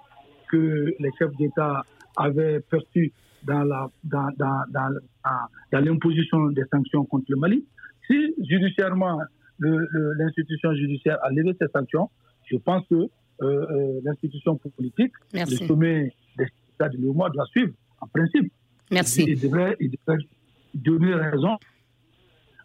[0.51, 1.83] que les chefs d'État
[2.17, 3.11] avaient perçu
[3.43, 7.65] dans l'imposition dans, dans, dans des sanctions contre le Mali,
[8.11, 9.19] si judiciairement
[9.59, 12.09] l'institution judiciaire a levé ces sanctions,
[12.51, 13.07] je pense que euh,
[13.41, 16.45] euh, l'institution politique, le sommet des
[16.75, 18.51] États de l'UMA doit suivre, en principe.
[18.91, 19.23] Merci.
[19.27, 19.77] Il, devrait,
[20.73, 21.57] donner raison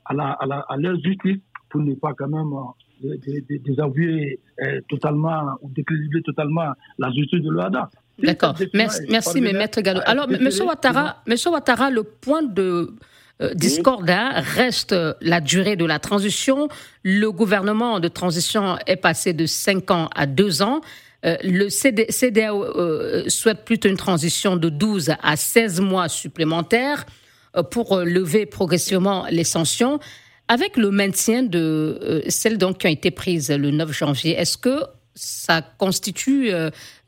[0.04, 1.38] à, la, à, leur justice
[1.70, 2.52] pour ne pas quand même
[3.04, 3.16] euh,
[3.64, 4.38] désavouer
[4.88, 7.88] totalement ou décrédibiliser totalement la justice de l'OADA.
[8.18, 8.54] D'accord.
[8.74, 10.00] Merci, merci mais Maître Gallo.
[10.04, 10.48] Alors, M.
[10.62, 12.94] Ouattara, Ouattara, le point de
[13.42, 16.68] euh, discordat reste la durée de la transition.
[17.03, 20.81] Le gouvernement de transition est passé de 5 ans à 2 ans.
[21.27, 27.05] Euh, le CDAO euh, souhaite plutôt une transition de 12 à 16 mois supplémentaires
[27.70, 29.99] pour lever progressivement les sanctions.
[30.49, 34.81] Avec le maintien de celles donc qui ont été prises le 9 janvier, est-ce que
[35.14, 36.53] ça constitue,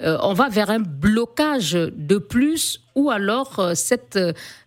[0.01, 4.19] on va vers un blocage de plus ou alors cette,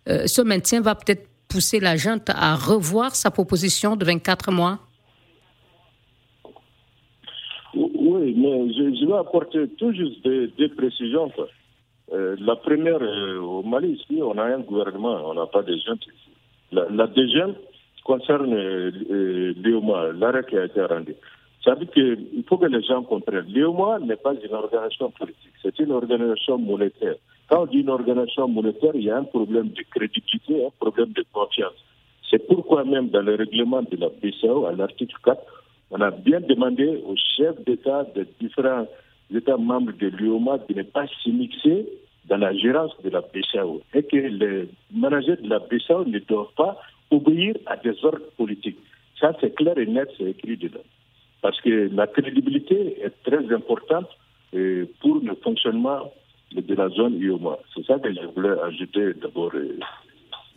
[0.06, 4.78] ce maintien va peut-être pousser la junte à revoir sa proposition de 24 mois?
[7.74, 11.30] Oui, mais je, vais apporter tout juste des, précisions.
[12.12, 15.76] Euh, la première, euh, au Mali, ici, on a un gouvernement, on n'a pas de
[15.76, 16.30] junte ici.
[16.72, 17.54] La, deuxième
[18.04, 21.14] concerne euh, l'IOMA, l'arrêt qui a été rendu.
[21.64, 23.46] Ça veut dire qu'il faut que les gens comprennent.
[23.46, 27.16] L'IOMA n'est pas une organisation politique, c'est une organisation monétaire.
[27.52, 31.12] Quand on dit une organisation monétaire, il y a un problème de crédibilité, un problème
[31.12, 31.74] de confiance.
[32.30, 35.38] C'est pourquoi même dans le règlement de la BCAO, à l'article 4,
[35.90, 38.86] On a bien demandé aux chefs d'État des différents
[39.30, 41.86] États membres de l'UOMA de ne pas s'immiscer
[42.24, 46.54] dans la gérance de la BCAO et que les managers de la BCAO ne doivent
[46.56, 48.78] pas obéir à des ordres politiques.
[49.20, 50.88] Ça, c'est clair et net, c'est écrit dedans.
[51.42, 54.08] Parce que la crédibilité est très importante
[54.54, 56.10] euh, pour le fonctionnement
[56.60, 57.58] de la zone IOMA.
[57.74, 59.78] C'est ça que je voulais ajouter d'abord euh,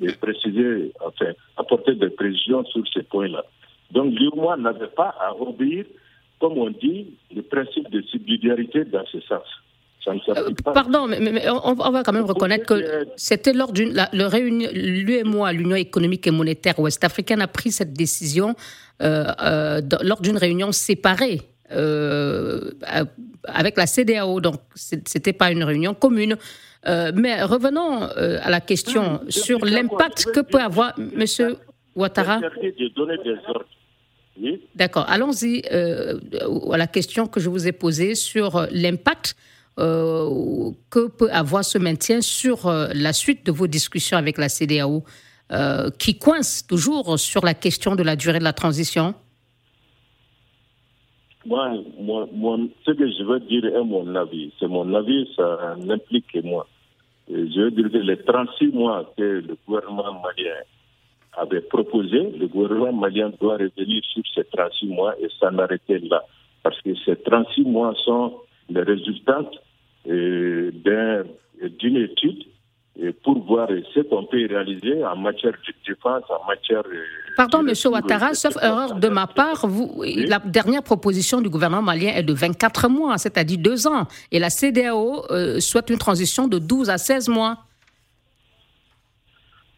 [0.01, 3.43] et préciser, enfin, apporter des précisions sur ces points-là.
[3.91, 5.85] Donc l'IOMA n'avait pas à obéir,
[6.39, 9.45] comme on dit, le principe de subsidiarité dans ce sens.
[10.07, 15.75] Euh, pardon, mais, on, va quand même reconnaître que c'était lors d'une réunion, l'UMOA, l'Union
[15.75, 18.55] économique et monétaire ouest-africaine, a pris cette décision
[19.01, 21.41] euh, euh, lors d'une réunion séparée
[23.47, 24.41] avec la CDAO.
[24.41, 26.37] Donc, c'était pas une réunion commune.
[26.85, 31.57] mais revenons à la question sur l'impact que peut avoir Monsieur
[31.95, 32.39] Ouattara.
[34.75, 35.05] D'accord.
[35.07, 39.35] Allons-y à la question que je vous ai posée sur l'impact
[39.77, 44.47] euh, que peut avoir ce maintien sur euh, la suite de vos discussions avec la
[44.47, 45.03] CDAO,
[45.51, 49.15] euh, qui coince toujours sur la question de la durée de la transition
[51.45, 51.73] moi,
[52.85, 54.51] ce que je veux dire est mon avis.
[54.59, 56.67] C'est mon avis, ça n'implique que moi.
[57.29, 60.55] je veux dire que les 36 mois que le gouvernement malien
[61.33, 66.23] avait proposé, le gouvernement malien doit revenir sur ces 36 mois et s'en arrêter là.
[66.63, 68.33] Parce que ces 36 mois sont
[68.69, 69.49] les résultats
[70.05, 72.43] d'une étude
[73.23, 76.83] pour voir ce qu'on peut réaliser en matière de défense, en matière...
[77.35, 77.73] Pardon, M.
[77.91, 82.33] Ouattara, sauf erreur de ma part, vous, la dernière proposition du gouvernement malien est de
[82.33, 84.07] 24 mois, c'est-à-dire deux ans.
[84.31, 87.57] Et la CDAO euh, souhaite une transition de 12 à 16 mois.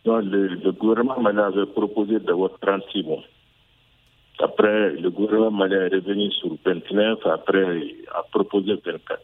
[0.06, 3.23] Non, le, gouvernement malien avait proposé d'avoir 36 mois.
[4.39, 9.19] Après, le gouvernement malien est revenu sur 29, après, a proposé 24.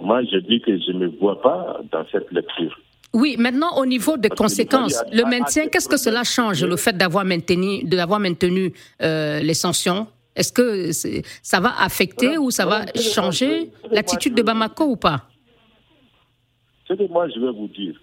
[0.00, 2.78] Moi, je dis que je ne vois pas dans cette lecture.
[3.14, 7.24] Oui, maintenant au niveau des conséquences, le maintien, qu'est-ce que cela change, le fait d'avoir
[7.26, 10.06] maintenu, d'avoir maintenu euh, les sanctions?
[10.34, 10.90] Est-ce que
[11.42, 15.24] ça va affecter ou ça va changer l'attitude de Bamako ou pas?
[16.88, 18.00] Ce que moi je vais vous dire,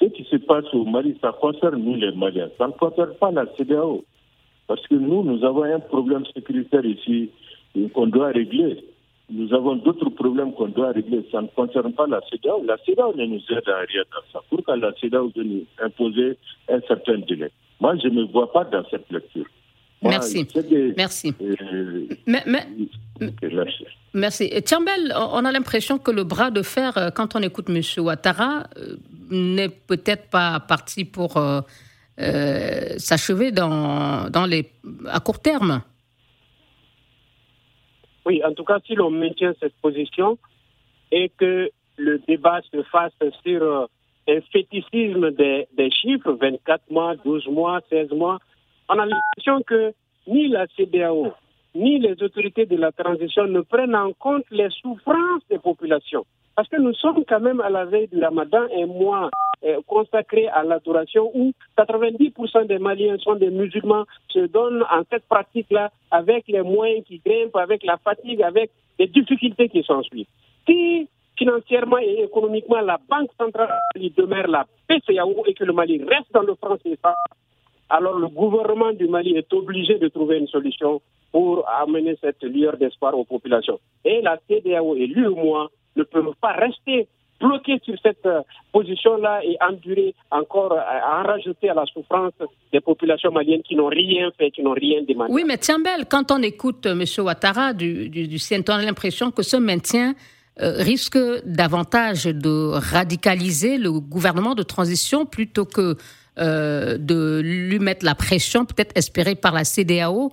[0.00, 3.30] ce qui se passe au Mali, ça concerne nous les Maliens, ça ne concerne pas
[3.30, 4.04] la CDAO.
[4.66, 7.30] Parce que nous, nous avons un problème sécuritaire ici
[7.94, 8.84] qu'on doit régler
[9.30, 11.26] nous avons d'autres problèmes qu'on doit régler.
[11.30, 12.64] Ça ne concerne pas la CEDAO.
[12.64, 14.42] La CEDAO ne nous aide à rien dans ça.
[14.48, 16.38] Pourquoi la CEDAO veut nous imposer
[16.70, 17.50] un certain délai?
[17.80, 19.44] Moi, je ne me vois pas dans cette lecture.
[20.02, 20.48] merci.
[20.96, 21.34] merci.
[21.42, 22.42] Euh, mais,
[24.14, 24.48] merci.
[24.64, 27.82] Tiambel, on a l'impression que le bras de fer, euh, quand on écoute M.
[27.98, 28.96] Ouattara, euh,
[29.30, 31.38] n'est peut-être pas parti pour
[32.96, 34.70] s'achever dans, dans les,
[35.06, 35.82] à court terme.
[38.28, 40.36] Oui, en tout cas, si l'on maintient cette position
[41.10, 43.86] et que le débat se fasse sur euh,
[44.28, 48.38] un fétichisme des, chiffres, 24 mois, 12 mois, 16 mois,
[48.90, 49.94] on a l'impression que
[50.26, 51.32] ni la CDAO,
[51.74, 56.26] ni les autorités de la transition ne prennent en compte les souffrances des populations.
[56.54, 59.30] Parce que nous sommes quand même à la veille du ramadan, un mois
[59.64, 65.24] euh, consacré à l'adoration où 90% des Maliens sont des musulmans, se donnent en cette
[65.26, 70.26] pratique-là avec les moyens qui grimpent, avec la fatigue, avec les difficultés qui s'ensuivent.
[70.66, 73.70] Si financièrement et économiquement la Banque centrale
[74.16, 77.14] demeure la PCAO et que le Mali reste dans le franc CFA,
[77.90, 81.00] alors le gouvernement du Mali est obligé de trouver une solution
[81.32, 83.78] pour amener cette lueur d'espoir aux populations.
[84.04, 87.08] Et la CDAO et l'UMOA ne peuvent pas rester
[87.40, 88.40] bloqués sur cette euh,
[88.72, 92.32] position-là et endurer encore, euh, en rajouter à la souffrance
[92.72, 95.32] des populations maliennes qui n'ont rien fait, qui n'ont rien demandé.
[95.32, 97.04] Oui, mais Tiambel, quand on écoute euh, M.
[97.24, 100.14] Ouattara du, du, du on a l'impression que ce maintien
[100.60, 105.96] risque davantage de radicaliser le gouvernement de transition plutôt que
[106.36, 110.32] de lui mettre la pression, peut-être espérée par la CDAO,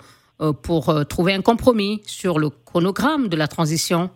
[0.63, 4.09] pour trouver un compromis sur le chronogramme de la transition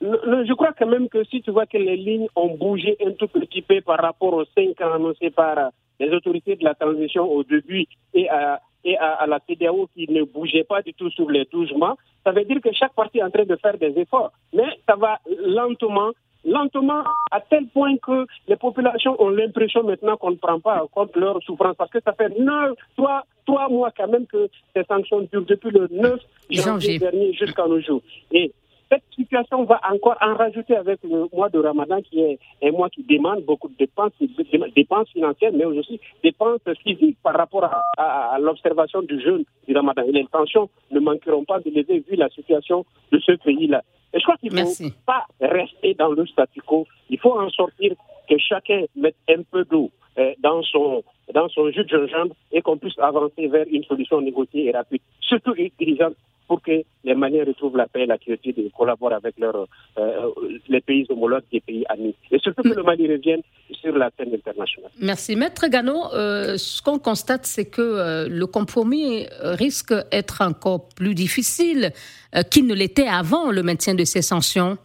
[0.00, 3.28] je crois quand même que si tu vois que les lignes ont bougé un tout
[3.28, 7.44] petit peu par rapport aux cinq ans annoncés par les autorités de la transition au
[7.44, 7.84] début
[8.14, 11.74] et à, et à, la CDAO qui ne bougeait pas du tout sur les 12
[11.74, 14.32] mois, ça veut dire que chaque partie est en train de faire des efforts.
[14.54, 16.12] Mais ça va lentement,
[16.46, 20.86] lentement, à tel point que les populations ont l'impression maintenant qu'on ne prend pas en
[20.86, 24.84] compte leur souffrance parce que ça fait 9, 3, 3 mois quand même que ces
[24.84, 26.18] sanctions durent depuis le 9
[26.48, 26.98] janvier, janvier.
[26.98, 28.00] dernier jusqu'à nos jours.
[28.32, 28.50] Et
[28.90, 32.90] cette situation va encore en rajouter avec le mois de Ramadan qui est un mois
[32.90, 34.12] qui demande beaucoup de dépenses,
[34.74, 40.02] dépenses financières, mais aussi dépenses physiques par rapport à, l'observation du jeûne du Ramadan.
[40.02, 43.82] Et les tensions ne manqueront pas de lever vu la situation de ce pays-là.
[44.12, 46.86] Et je crois qu'il ne faut pas rester dans le statu quo.
[47.10, 47.92] Il faut en sortir,
[48.28, 51.02] que chacun mette un peu d'eau euh, dans son
[51.34, 55.00] dans son jus de gingembre et qu'on puisse avancer vers une solution négociée et rapide,
[55.20, 56.14] surtout intelligente
[56.50, 60.30] pour que les Maliens retrouvent la paix et la quiétude et collaborent avec leurs, euh,
[60.68, 62.16] les pays homologues des pays amis.
[62.32, 64.90] Et surtout que le Mali revienne sur la scène internationale.
[65.00, 65.36] Merci.
[65.36, 71.14] Maître Gano, euh, ce qu'on constate, c'est que euh, le compromis risque d'être encore plus
[71.14, 71.92] difficile
[72.50, 74.76] qu'il ne l'était avant le maintien de ces sanctions.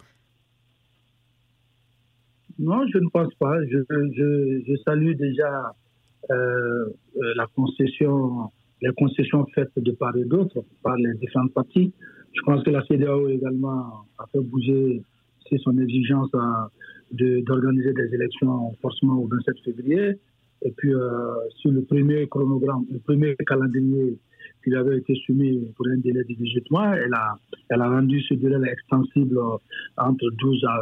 [2.60, 3.56] Non, je ne pense pas.
[3.64, 5.50] Je, je, je salue déjà
[6.30, 8.52] la concession
[8.82, 11.92] les concessions faites de part et d'autre par les différentes parties.
[12.32, 15.02] Je pense que la CDAO également a fait bouger
[15.58, 16.30] son exigence
[17.12, 20.18] d'organiser des élections forcément au 27 février.
[20.62, 24.18] Et puis, euh, sur le premier chronogramme, le premier calendrier
[24.66, 27.36] qui avait été soumis pour un délai de 18 mois, elle a,
[27.68, 29.38] elle a rendu ce délai extensible
[29.96, 30.74] entre 12 à,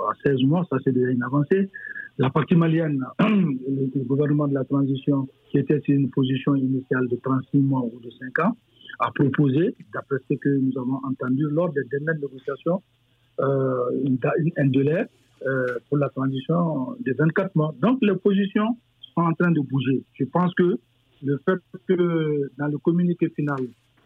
[0.00, 0.64] à 16 mois.
[0.70, 1.68] Ça, c'est déjà une avancée.
[2.16, 7.16] La partie malienne, le gouvernement de la transition, qui était sur une position initiale de
[7.22, 8.56] 36 mois ou de 5 ans,
[8.98, 12.82] a proposé, d'après ce que nous avons entendu lors des dernières négociations,
[13.40, 14.08] euh,
[14.56, 15.04] un délai
[15.46, 17.74] euh, pour la transition de 24 mois.
[17.80, 18.76] Donc les positions
[19.14, 20.02] sont en train de bouger.
[20.14, 20.78] Je pense que
[21.22, 23.60] le fait que dans le communiqué final,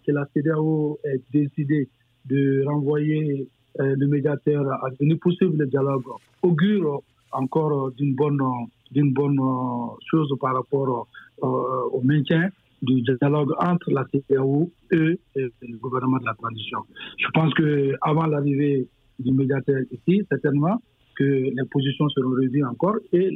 [0.06, 1.88] que la CDAO ait décidé
[2.26, 3.48] de renvoyer
[3.80, 6.04] euh, le médiateur à une possible dialogue
[6.42, 7.02] augure
[7.32, 8.40] encore d'une bonne,
[8.90, 9.38] d'une bonne
[10.10, 11.08] chose par rapport
[11.42, 11.46] euh,
[11.92, 12.48] au maintien
[12.82, 16.80] du dialogue entre la CPAO et, le gouvernement de la transition.
[17.18, 18.86] Je pense qu'avant l'arrivée
[19.18, 20.80] du médiateur ici, certainement
[21.16, 23.30] que les positions seront revues encore et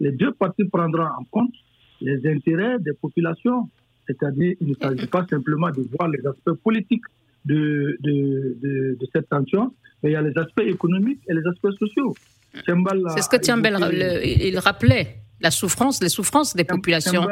[0.00, 1.52] les, deux parties prendront en compte
[2.00, 3.68] les intérêts des populations.
[4.06, 7.04] C'est-à-dire qu'il ne s'agit pas simplement de voir les aspects politiques
[7.44, 9.72] de, de, de, de, cette tension,
[10.02, 12.14] mais il y a les aspects économiques et les aspects sociaux.
[12.52, 13.76] C'est ce que Tiambel
[14.22, 17.26] il rappelait, la souffrance, les souffrances des populations.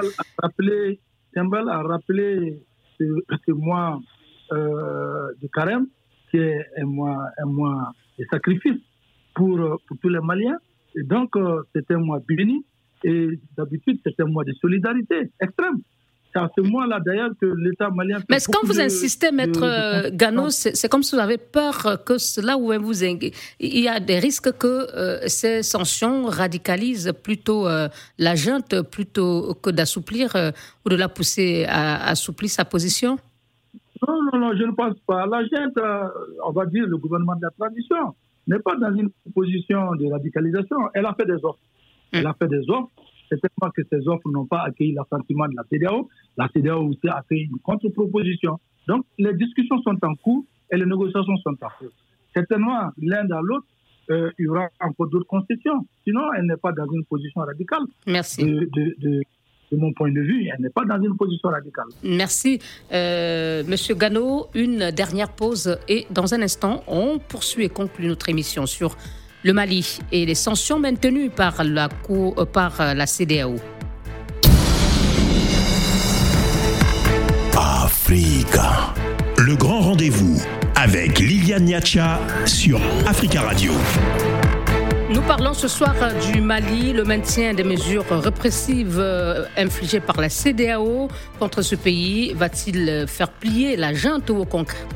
[1.32, 2.58] Tiambel a rappelé
[2.98, 4.00] ce, mois
[4.52, 5.88] euh, de carême,
[6.30, 8.80] qui est un mois, un mois de sacrifice
[9.34, 10.58] pour, pour tous les Maliens.
[10.96, 12.64] Et donc, euh, c'est un mois béni.
[13.04, 15.80] Et d'habitude, c'est un mois de solidarité extrême.
[16.32, 18.18] C'est à ce moment-là, d'ailleurs, que l'État malien.
[18.28, 22.58] Mais quand vous insistez, Maître euh, Gano, c'est comme si vous avez peur que là
[22.58, 23.02] où vous.
[23.02, 27.88] Il y a des risques que euh, ces sanctions radicalisent plutôt euh,
[28.18, 30.36] la junte plutôt que d'assouplir
[30.84, 33.16] ou de la pousser à, assouplir sa position?
[34.06, 35.26] Non, non, non, je ne pense pas.
[35.26, 35.78] La junte,
[36.44, 38.14] on va dire le gouvernement de la transition,
[38.46, 40.76] n'est pas dans une position de radicalisation.
[40.92, 41.58] Elle a fait des offres.
[42.12, 42.90] Elle a fait des offres
[43.28, 46.08] c'est tellement que ces offres n'ont pas accueilli l'assentiment de la CDAO.
[46.36, 48.58] La CDAO aussi a fait une contre-proposition.
[48.86, 51.92] Donc, les discussions sont en cours et les négociations sont en cours.
[52.34, 53.66] Certainement, l'un dans l'autre,
[54.10, 55.86] euh, il y aura encore d'autres concessions.
[56.04, 57.82] Sinon, elle n'est pas dans une position radicale.
[58.06, 58.44] Merci.
[58.44, 59.22] De,
[59.72, 61.88] mon point de vue, elle n'est pas dans une position radicale.
[62.02, 62.58] Merci.
[62.90, 68.30] Euh, Monsieur Gano, une dernière pause et dans un instant, on poursuit et conclut notre
[68.30, 68.96] émission sur
[69.42, 73.56] le Mali et les sanctions maintenues par la, euh, par euh, CDAO.
[77.56, 78.94] Africa.
[79.36, 80.40] Le grand rendez-vous
[80.74, 83.72] avec Liliane Niacha sur Africa Radio.
[85.10, 85.94] Nous parlons ce soir
[86.30, 92.34] du Mali, le maintien des mesures répressives euh, infligées par la CDAO contre ce pays.
[92.34, 94.44] Va-t-il faire plier la junte ou au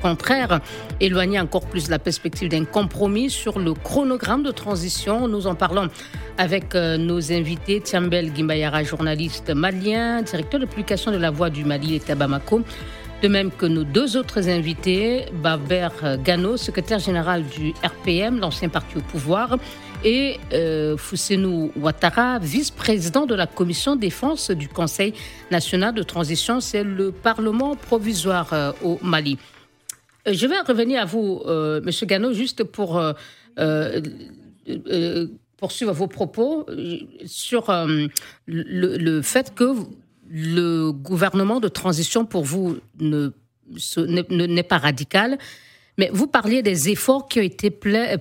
[0.02, 0.60] contraire
[1.00, 5.28] éloigner encore plus la perspective d'un compromis sur le chronogramme de transition?
[5.28, 5.88] Nous en parlons
[6.36, 7.80] avec euh, nos invités.
[7.80, 12.60] Tiambel Gimbayara, journaliste malien, directeur de publication de La Voix du Mali et Tabamako.
[13.22, 15.88] De même que nos deux autres invités, Baber
[16.24, 19.58] Gano, secrétaire général du RPM, l'ancien parti au pouvoir,
[20.04, 20.96] et euh,
[21.76, 25.14] Ouattara, vice-président de la commission défense du Conseil
[25.50, 26.60] national de transition.
[26.60, 29.38] C'est le Parlement provisoire euh, au Mali.
[30.26, 33.02] Euh, je vais revenir à vous, euh, Monsieur Gano, juste pour
[35.56, 36.66] poursuivre vos propos
[37.24, 37.72] sur
[38.46, 39.74] le, fait que
[40.28, 45.38] le gouvernement de transition, pour vous, n'est pas radical.
[45.98, 47.70] Mais vous parliez des efforts qui ont été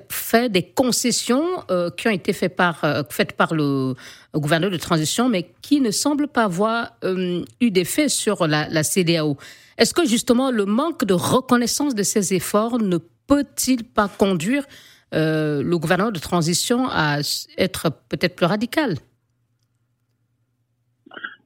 [0.10, 3.96] faits, des concessions euh, qui ont été faites par, euh, faites par le,
[4.36, 9.38] gouverneur de transition, mais qui ne semblent pas avoir euh, eu d'effet sur la, CDAO.
[9.78, 12.98] Est-ce que justement le manque de reconnaissance de ces efforts ne
[13.28, 14.66] peut-il pas conduire
[15.14, 17.20] le gouvernement de transition à
[17.58, 18.96] être peut-être plus radical?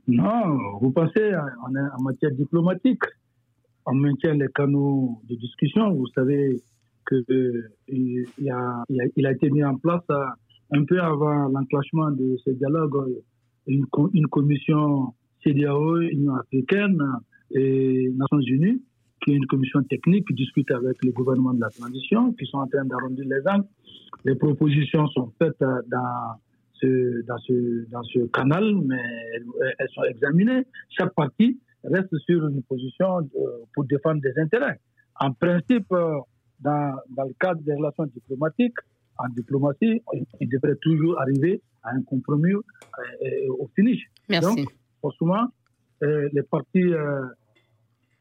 [0.07, 3.01] Non, vous pensez en, matière diplomatique,
[3.85, 5.93] on maintient les canaux de discussion.
[5.93, 6.61] Vous savez
[7.07, 10.25] qu'il euh, a, été mis en place euh,
[10.71, 13.21] un peu avant l'enclenchement de ce dialogue
[13.67, 15.13] une, une commission
[15.43, 16.99] CDAO, Union africaine
[17.51, 18.81] et Nations Unies
[19.25, 22.59] qui est une commission technique qui discute avec le gouvernement de la transition, qui sont
[22.59, 23.65] en train d'arrondir les angles.
[24.23, 27.37] Les propositions sont faites euh, dans
[28.03, 29.01] ce canal, mais
[29.79, 30.63] elles, sont examinées.
[30.89, 31.59] Chaque partie
[31.91, 33.29] reste sur une position
[33.73, 34.79] pour défendre des intérêts.
[35.19, 36.17] En principe, euh,
[36.59, 38.77] dans, dans le cadre des relations diplomatiques,
[39.17, 40.01] en diplomatie,
[40.41, 42.59] il devrait toujours arriver à un compromis euh,
[43.59, 44.01] au finish.
[44.27, 44.55] Merci.
[44.55, 45.47] Donc, forcément,
[46.01, 46.91] les parties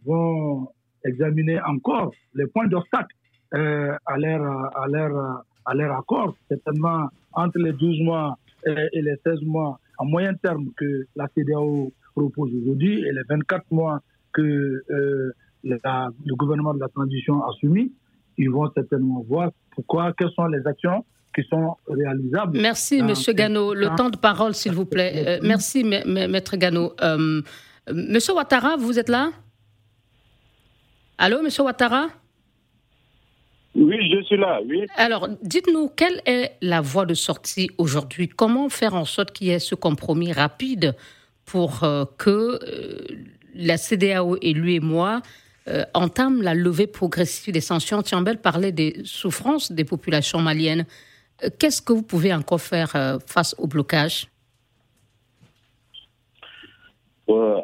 [0.04, 0.68] vont
[1.04, 3.14] examiner encore les points d'obstacle
[3.54, 6.36] euh, à, leur, à, leur, à leur accord.
[6.48, 11.92] Certainement, entre les 12 mois et, les 16 mois en moyen terme que la CDAO
[12.14, 14.00] propose aujourd'hui et les 24 mois
[14.32, 17.92] que euh, le gouvernement de la transition a soumis,
[18.36, 21.04] ils vont certainement voir pourquoi, quelles sont les actions
[21.34, 22.60] qui sont réalisables.
[22.60, 23.74] Merci, Monsieur Gano.
[23.74, 25.24] Le temps de parole, s'il vous plaît.
[25.26, 26.92] Euh, merci, Maître Gano.
[27.02, 27.40] Euh,
[27.92, 29.30] Monsieur Ouattara, vous êtes là?
[31.18, 32.08] Allô, Monsieur Ouattara?
[33.74, 34.86] Oui, je suis là, oui.
[34.96, 38.28] Alors, dites-nous, quelle est la voie de sortie aujourd'hui?
[38.28, 40.94] Comment faire en sorte qu'il y ait ce compromis rapide
[41.46, 43.06] pour euh, que euh,
[43.54, 45.20] la CDAO et lui et moi
[45.68, 50.86] euh, entament la levée progressive des sanctions Tiambel parlait des souffrances des populations maliennes.
[51.58, 52.92] Qu'est-ce que vous pouvez encore faire
[53.26, 54.28] face au blocage?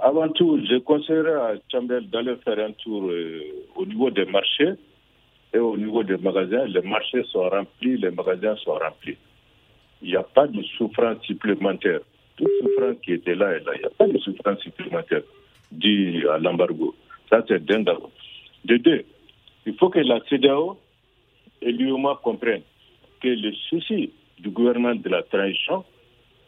[0.03, 3.11] Avant tout, je conseillerais à Chambel d'aller faire un tour
[3.77, 4.73] au niveau des marchés
[5.55, 6.65] et au niveau des magasins.
[6.65, 9.17] Les marchés sont remplis, les magasins sont remplis.
[10.03, 12.01] Il n'y a pas de souffrance supplémentaire.
[12.41, 13.73] Toute souffrance qui était là est là.
[13.75, 15.21] Il n'y a pas de souffrance supplémentaire
[15.71, 16.95] due à l'embargo.
[17.29, 18.11] Ça, c'est d'un d'abord.
[18.65, 19.05] De deux,
[19.67, 20.79] il faut que la CDAO
[21.61, 22.63] et l'UOMA comprennent
[23.21, 25.85] que le souci du gouvernement de la transition,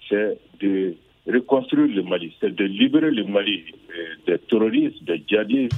[0.09, 0.95] c'est de
[1.27, 3.65] reconstruire le Mali, c'est de libérer le Mali
[4.27, 5.75] des terroristes, des djihadistes,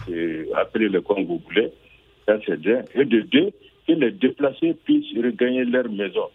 [0.55, 1.71] appelez-le comme vous voulez,
[2.25, 3.51] ça c'est bien, et de deux,
[3.87, 6.29] que les déplacés puissent regagner leur maison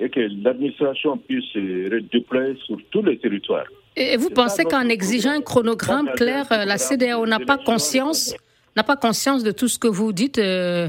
[0.00, 3.66] et que l'administration puisse se redéployer sur tous les territoires.
[3.96, 8.36] Et vous pensez qu'en exigeant un chronogramme clair, la CDAO n'a pas conscience,
[8.76, 10.88] n'a pas conscience de tout ce que vous dites, euh,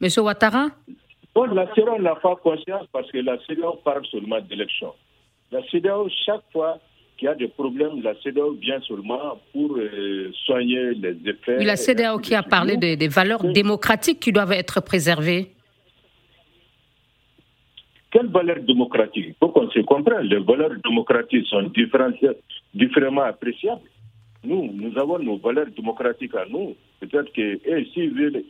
[0.00, 0.08] M.
[0.18, 0.68] Ouattara?
[1.34, 4.92] Bon, la CDAO n'a pas conscience parce que la CDAO parle seulement d'élection.
[5.52, 6.78] La CDAO, chaque fois,
[7.18, 11.64] qu'il y a des problèmes, la CEDEAO vient seulement pour euh, soigner les effets.
[11.64, 15.50] la CEDEAO qui a parlé des, valeurs démocratiques qui doivent être préservées.
[18.10, 20.26] Quelles valeurs démocratiques Il faut qu'on se comprenne.
[20.26, 21.70] Les valeurs démocratiques sont
[22.74, 23.82] différemment appréciables.
[24.44, 26.74] Nous, nous avons nos valeurs démocratiques à nous.
[27.00, 27.60] Peut-être que
[27.92, 28.44] s'ils veulent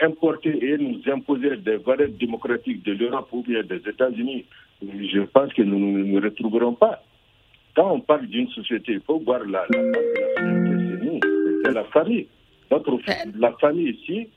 [0.00, 4.44] importer et nous imposer des valeurs démocratiques de l'Europe ou bien des États-Unis,
[4.82, 7.02] je pense que nous ne nous retrouverons pas.
[7.74, 11.20] Quand on parle d'une société, il faut voir la, la de la société, c'est nous,
[11.64, 12.26] c'est la famille.
[12.70, 13.32] Notre, euh.
[13.38, 14.28] la famille ici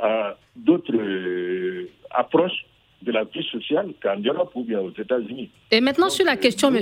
[0.00, 2.64] a d'autres euh, approches
[3.06, 5.48] de la vie sociale qu'en Europe ou bien aux États-Unis.
[5.70, 6.80] Et maintenant, sur la question, M.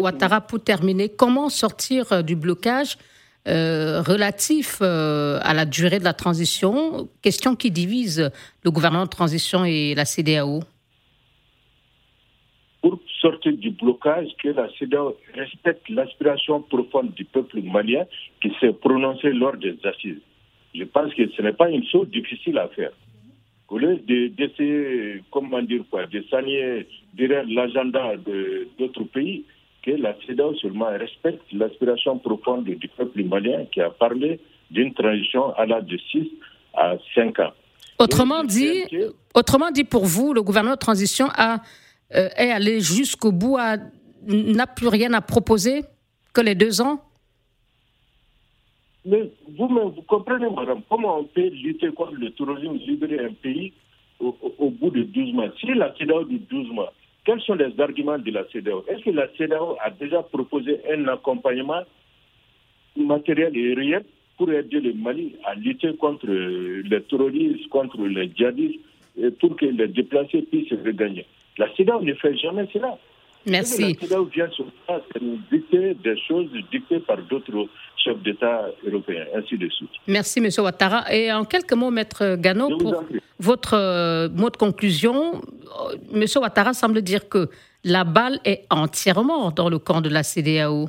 [0.00, 2.96] Ouattara, pour terminer, comment sortir euh, du blocage
[3.48, 8.32] relatif à la durée de la transition, question qui divise
[8.64, 10.64] le gouvernement de transition et la CDAO
[13.20, 18.04] sortir du blocage, que la CEDEAO respecte l'aspiration profonde du peuple malien
[18.40, 20.20] qui s'est prononcé lors des assises.
[20.74, 22.92] Je pense que ce n'est pas une chose difficile à faire.
[23.68, 28.12] Au lieu d'essayer, comment dire quoi, de s'allier derrière l'agenda
[28.78, 29.44] d'autres pays,
[29.82, 34.40] que la CEDEAO seulement respecte l'aspiration profonde du peuple malien qui a parlé
[34.70, 36.28] d'une transition à l'âge de 6
[36.74, 37.52] à 5 ans.
[37.98, 38.84] Autrement dit,
[39.34, 41.60] autrement dit, pour vous, le gouvernement de transition a
[42.14, 43.58] euh, est allé jusqu'au bout,
[44.26, 45.82] n'a plus rien à proposer
[46.32, 47.00] que les deux ans
[49.06, 53.72] Mais vous-même, vous comprenez, madame, comment on peut lutter contre le terrorisme, libérer un pays
[54.18, 54.34] au,
[54.70, 55.48] bout de 12 mois?
[55.60, 56.92] Si la CEDAO dit 12 mois,
[57.24, 61.06] quels sont les arguments de la CEDAO Est-ce que la CEDAO a déjà proposé un
[61.06, 61.82] accompagnement
[62.96, 64.04] matériel et réel
[64.36, 68.80] pour aider le Mali à lutter contre les terroristes, contre les djihadistes,
[69.38, 71.26] pour que les déplacés puissent regagner?
[71.58, 72.98] La CEDAW ne fait jamais cela.
[73.46, 73.96] Merci.
[74.10, 79.56] La vient sur place, nous dicter des choses dictées par d'autres chefs d'État européens, ainsi
[79.56, 79.90] de suite.
[80.08, 80.48] Merci, M.
[80.58, 81.12] Ouattara.
[81.12, 83.04] Et en quelques mots, Maître Gano, pour
[83.38, 86.24] votre euh, mot de conclusion, euh, M.
[86.36, 87.48] Ouattara semble dire que
[87.84, 90.88] la balle est entièrement dans le camp de la CDAO.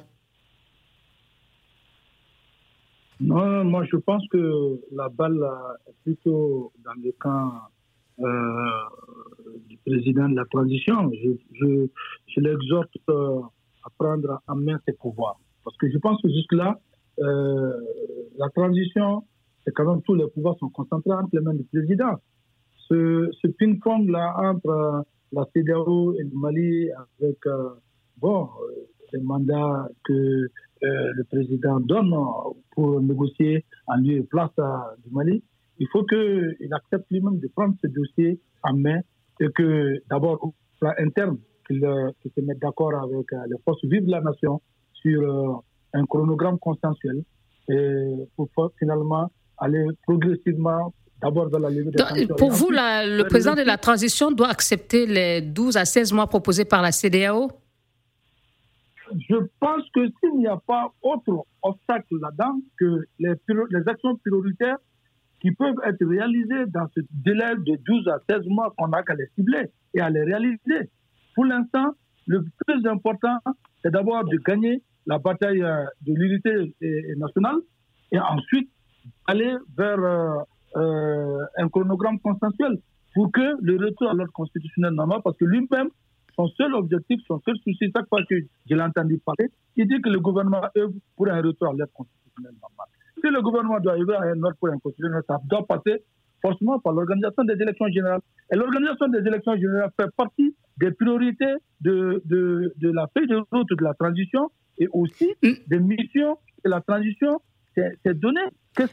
[3.19, 5.43] Non, moi je pense que la balle
[5.87, 7.51] est plutôt dans le camp
[8.19, 8.25] euh,
[9.87, 11.11] président de la transition.
[11.13, 13.39] Je, l'exhorte euh,
[13.83, 15.39] à prendre en main ses pouvoirs.
[15.63, 16.79] Parce que je pense que jusque-là,
[17.19, 17.73] euh,
[18.37, 19.23] la transition,
[19.63, 22.15] c'est quand même tous les pouvoirs sont concentrés entre les mains du président.
[22.89, 27.39] Ce, ce ping-pong-là entre la CDAO et le Mali, avec
[28.17, 28.49] bon,
[29.13, 30.47] les mandats que euh,
[31.13, 32.13] le président donne
[32.71, 34.51] pour négocier en lieu et place
[35.03, 35.43] du Mali,
[35.79, 38.99] il faut qu'il accepte lui-même de prendre ce dossier en main
[39.39, 43.83] et que d'abord au plan interne, qu'il euh, se mette d'accord avec euh, les forces
[43.83, 44.61] vives de la nation
[44.93, 45.63] sur
[45.93, 47.23] un chronogramme consensuel
[47.69, 52.35] et pour finalement aller progressivement d'abord vers la levée des sanctions.
[52.35, 56.65] Pour vous, le président de la transition doit accepter les 12 à 16 mois proposés
[56.65, 57.49] par la CDAO
[59.29, 64.77] je pense que s'il n'y a pas autre obstacle là-dedans que les, les, actions prioritaires
[65.39, 69.13] qui peuvent être réalisées dans ce délai de 12 à 16 mois qu'on a qu'à
[69.15, 70.89] les cibler et à les réaliser.
[71.35, 71.93] Pour l'instant,
[72.25, 73.37] le plus important,
[73.81, 76.75] c'est d'abord de gagner la bataille euh, de l'unité
[77.17, 77.57] nationale
[78.11, 78.69] et ensuite
[79.27, 80.37] aller vers euh,
[80.75, 82.79] euh, un chronogramme consensuel
[83.13, 85.89] pour que le retour à l'ordre constitutionnel normal, parce que lui-même,
[86.35, 88.35] son seul objectif, son seul souci, chaque fois que
[88.69, 91.93] je l'ai entendu parler, il dit que le gouvernement œuvre pour un retour à l'ordre
[91.93, 92.87] constitutionnel normal.
[93.21, 96.03] Si le gouvernement doit œuvrer à un ordre pour un constitutionnel, ça doit passer
[96.41, 98.21] forcément par l'organisation des élections générales.
[98.51, 103.37] Et l'organisation des élections générales fait partie des priorités de, de, de la feuille de
[103.51, 105.49] route de la transition et aussi mm.
[105.67, 107.41] des missions de la transition
[108.03, 108.41] c'est donné.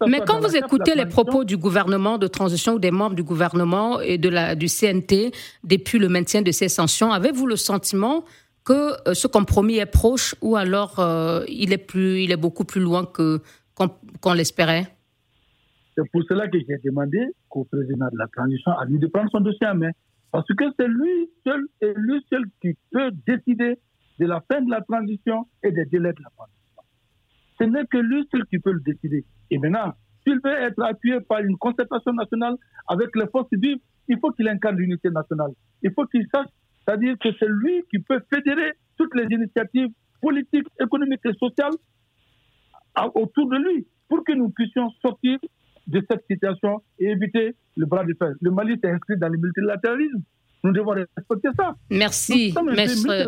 [0.07, 4.01] Mais quand vous écoutez les propos du gouvernement de transition ou des membres du gouvernement
[4.01, 8.25] et de la, du CNT depuis le maintien de ces sanctions, avez-vous le sentiment
[8.65, 12.65] que euh, ce compromis est proche ou alors euh, il, est plus, il est beaucoup
[12.65, 13.41] plus loin que,
[13.75, 14.87] qu'on, l'espérait
[15.97, 17.19] C'est pour cela que j'ai demandé
[17.51, 19.91] au président de la transition à lui de prendre son dossier en main.
[20.31, 23.79] Parce que c'est lui seul et lui seul qui peut décider
[24.19, 26.83] de la fin de la transition et des délais de la transition.
[27.59, 29.25] Ce n'est que lui seul qui peut le décider.
[29.51, 29.93] Et maintenant,
[30.27, 32.57] s'il veut être appuyé par une concertation nationale
[32.89, 35.53] avec les forces vives, il faut qu'il incarne l'unité nationale.
[35.83, 36.49] Il faut qu'il sache,
[36.85, 41.75] c'est-à-dire que c'est lui qui peut fédérer toutes les initiatives politiques, économiques et sociales
[43.15, 45.39] autour de lui pour que nous puissions sortir
[45.87, 48.33] de cette situation et éviter le bras de fer.
[48.41, 50.23] Le Mali s'est inscrit dans le multilatéralisme.
[50.65, 51.75] Nous devons respecter ça.
[51.91, 52.55] Merci,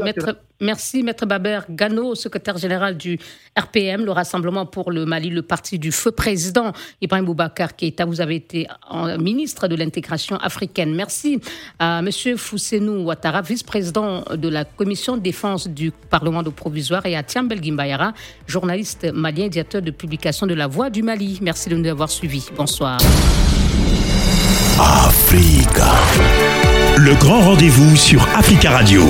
[0.02, 3.18] maître, merci, maître Baber Gano, secrétaire général du
[3.58, 6.72] RPM, le Rassemblement pour le Mali, le parti du feu président.
[7.02, 8.66] Ibrahim Boubacar Keïta, vous avez été
[9.18, 10.94] ministre de l'intégration africaine.
[10.94, 11.38] Merci
[11.78, 17.16] à monsieur Foussenou Ouattara, vice-président de la commission de défense du Parlement de provisoire, et
[17.16, 18.14] à Tiambel Gimbayara,
[18.46, 21.38] journaliste malien, directeur de publication de La Voix du Mali.
[21.42, 22.48] Merci de nous avoir suivis.
[22.56, 22.98] Bonsoir.
[24.78, 26.55] Africa.
[26.98, 29.02] Le grand rendez-vous sur Africa Radio.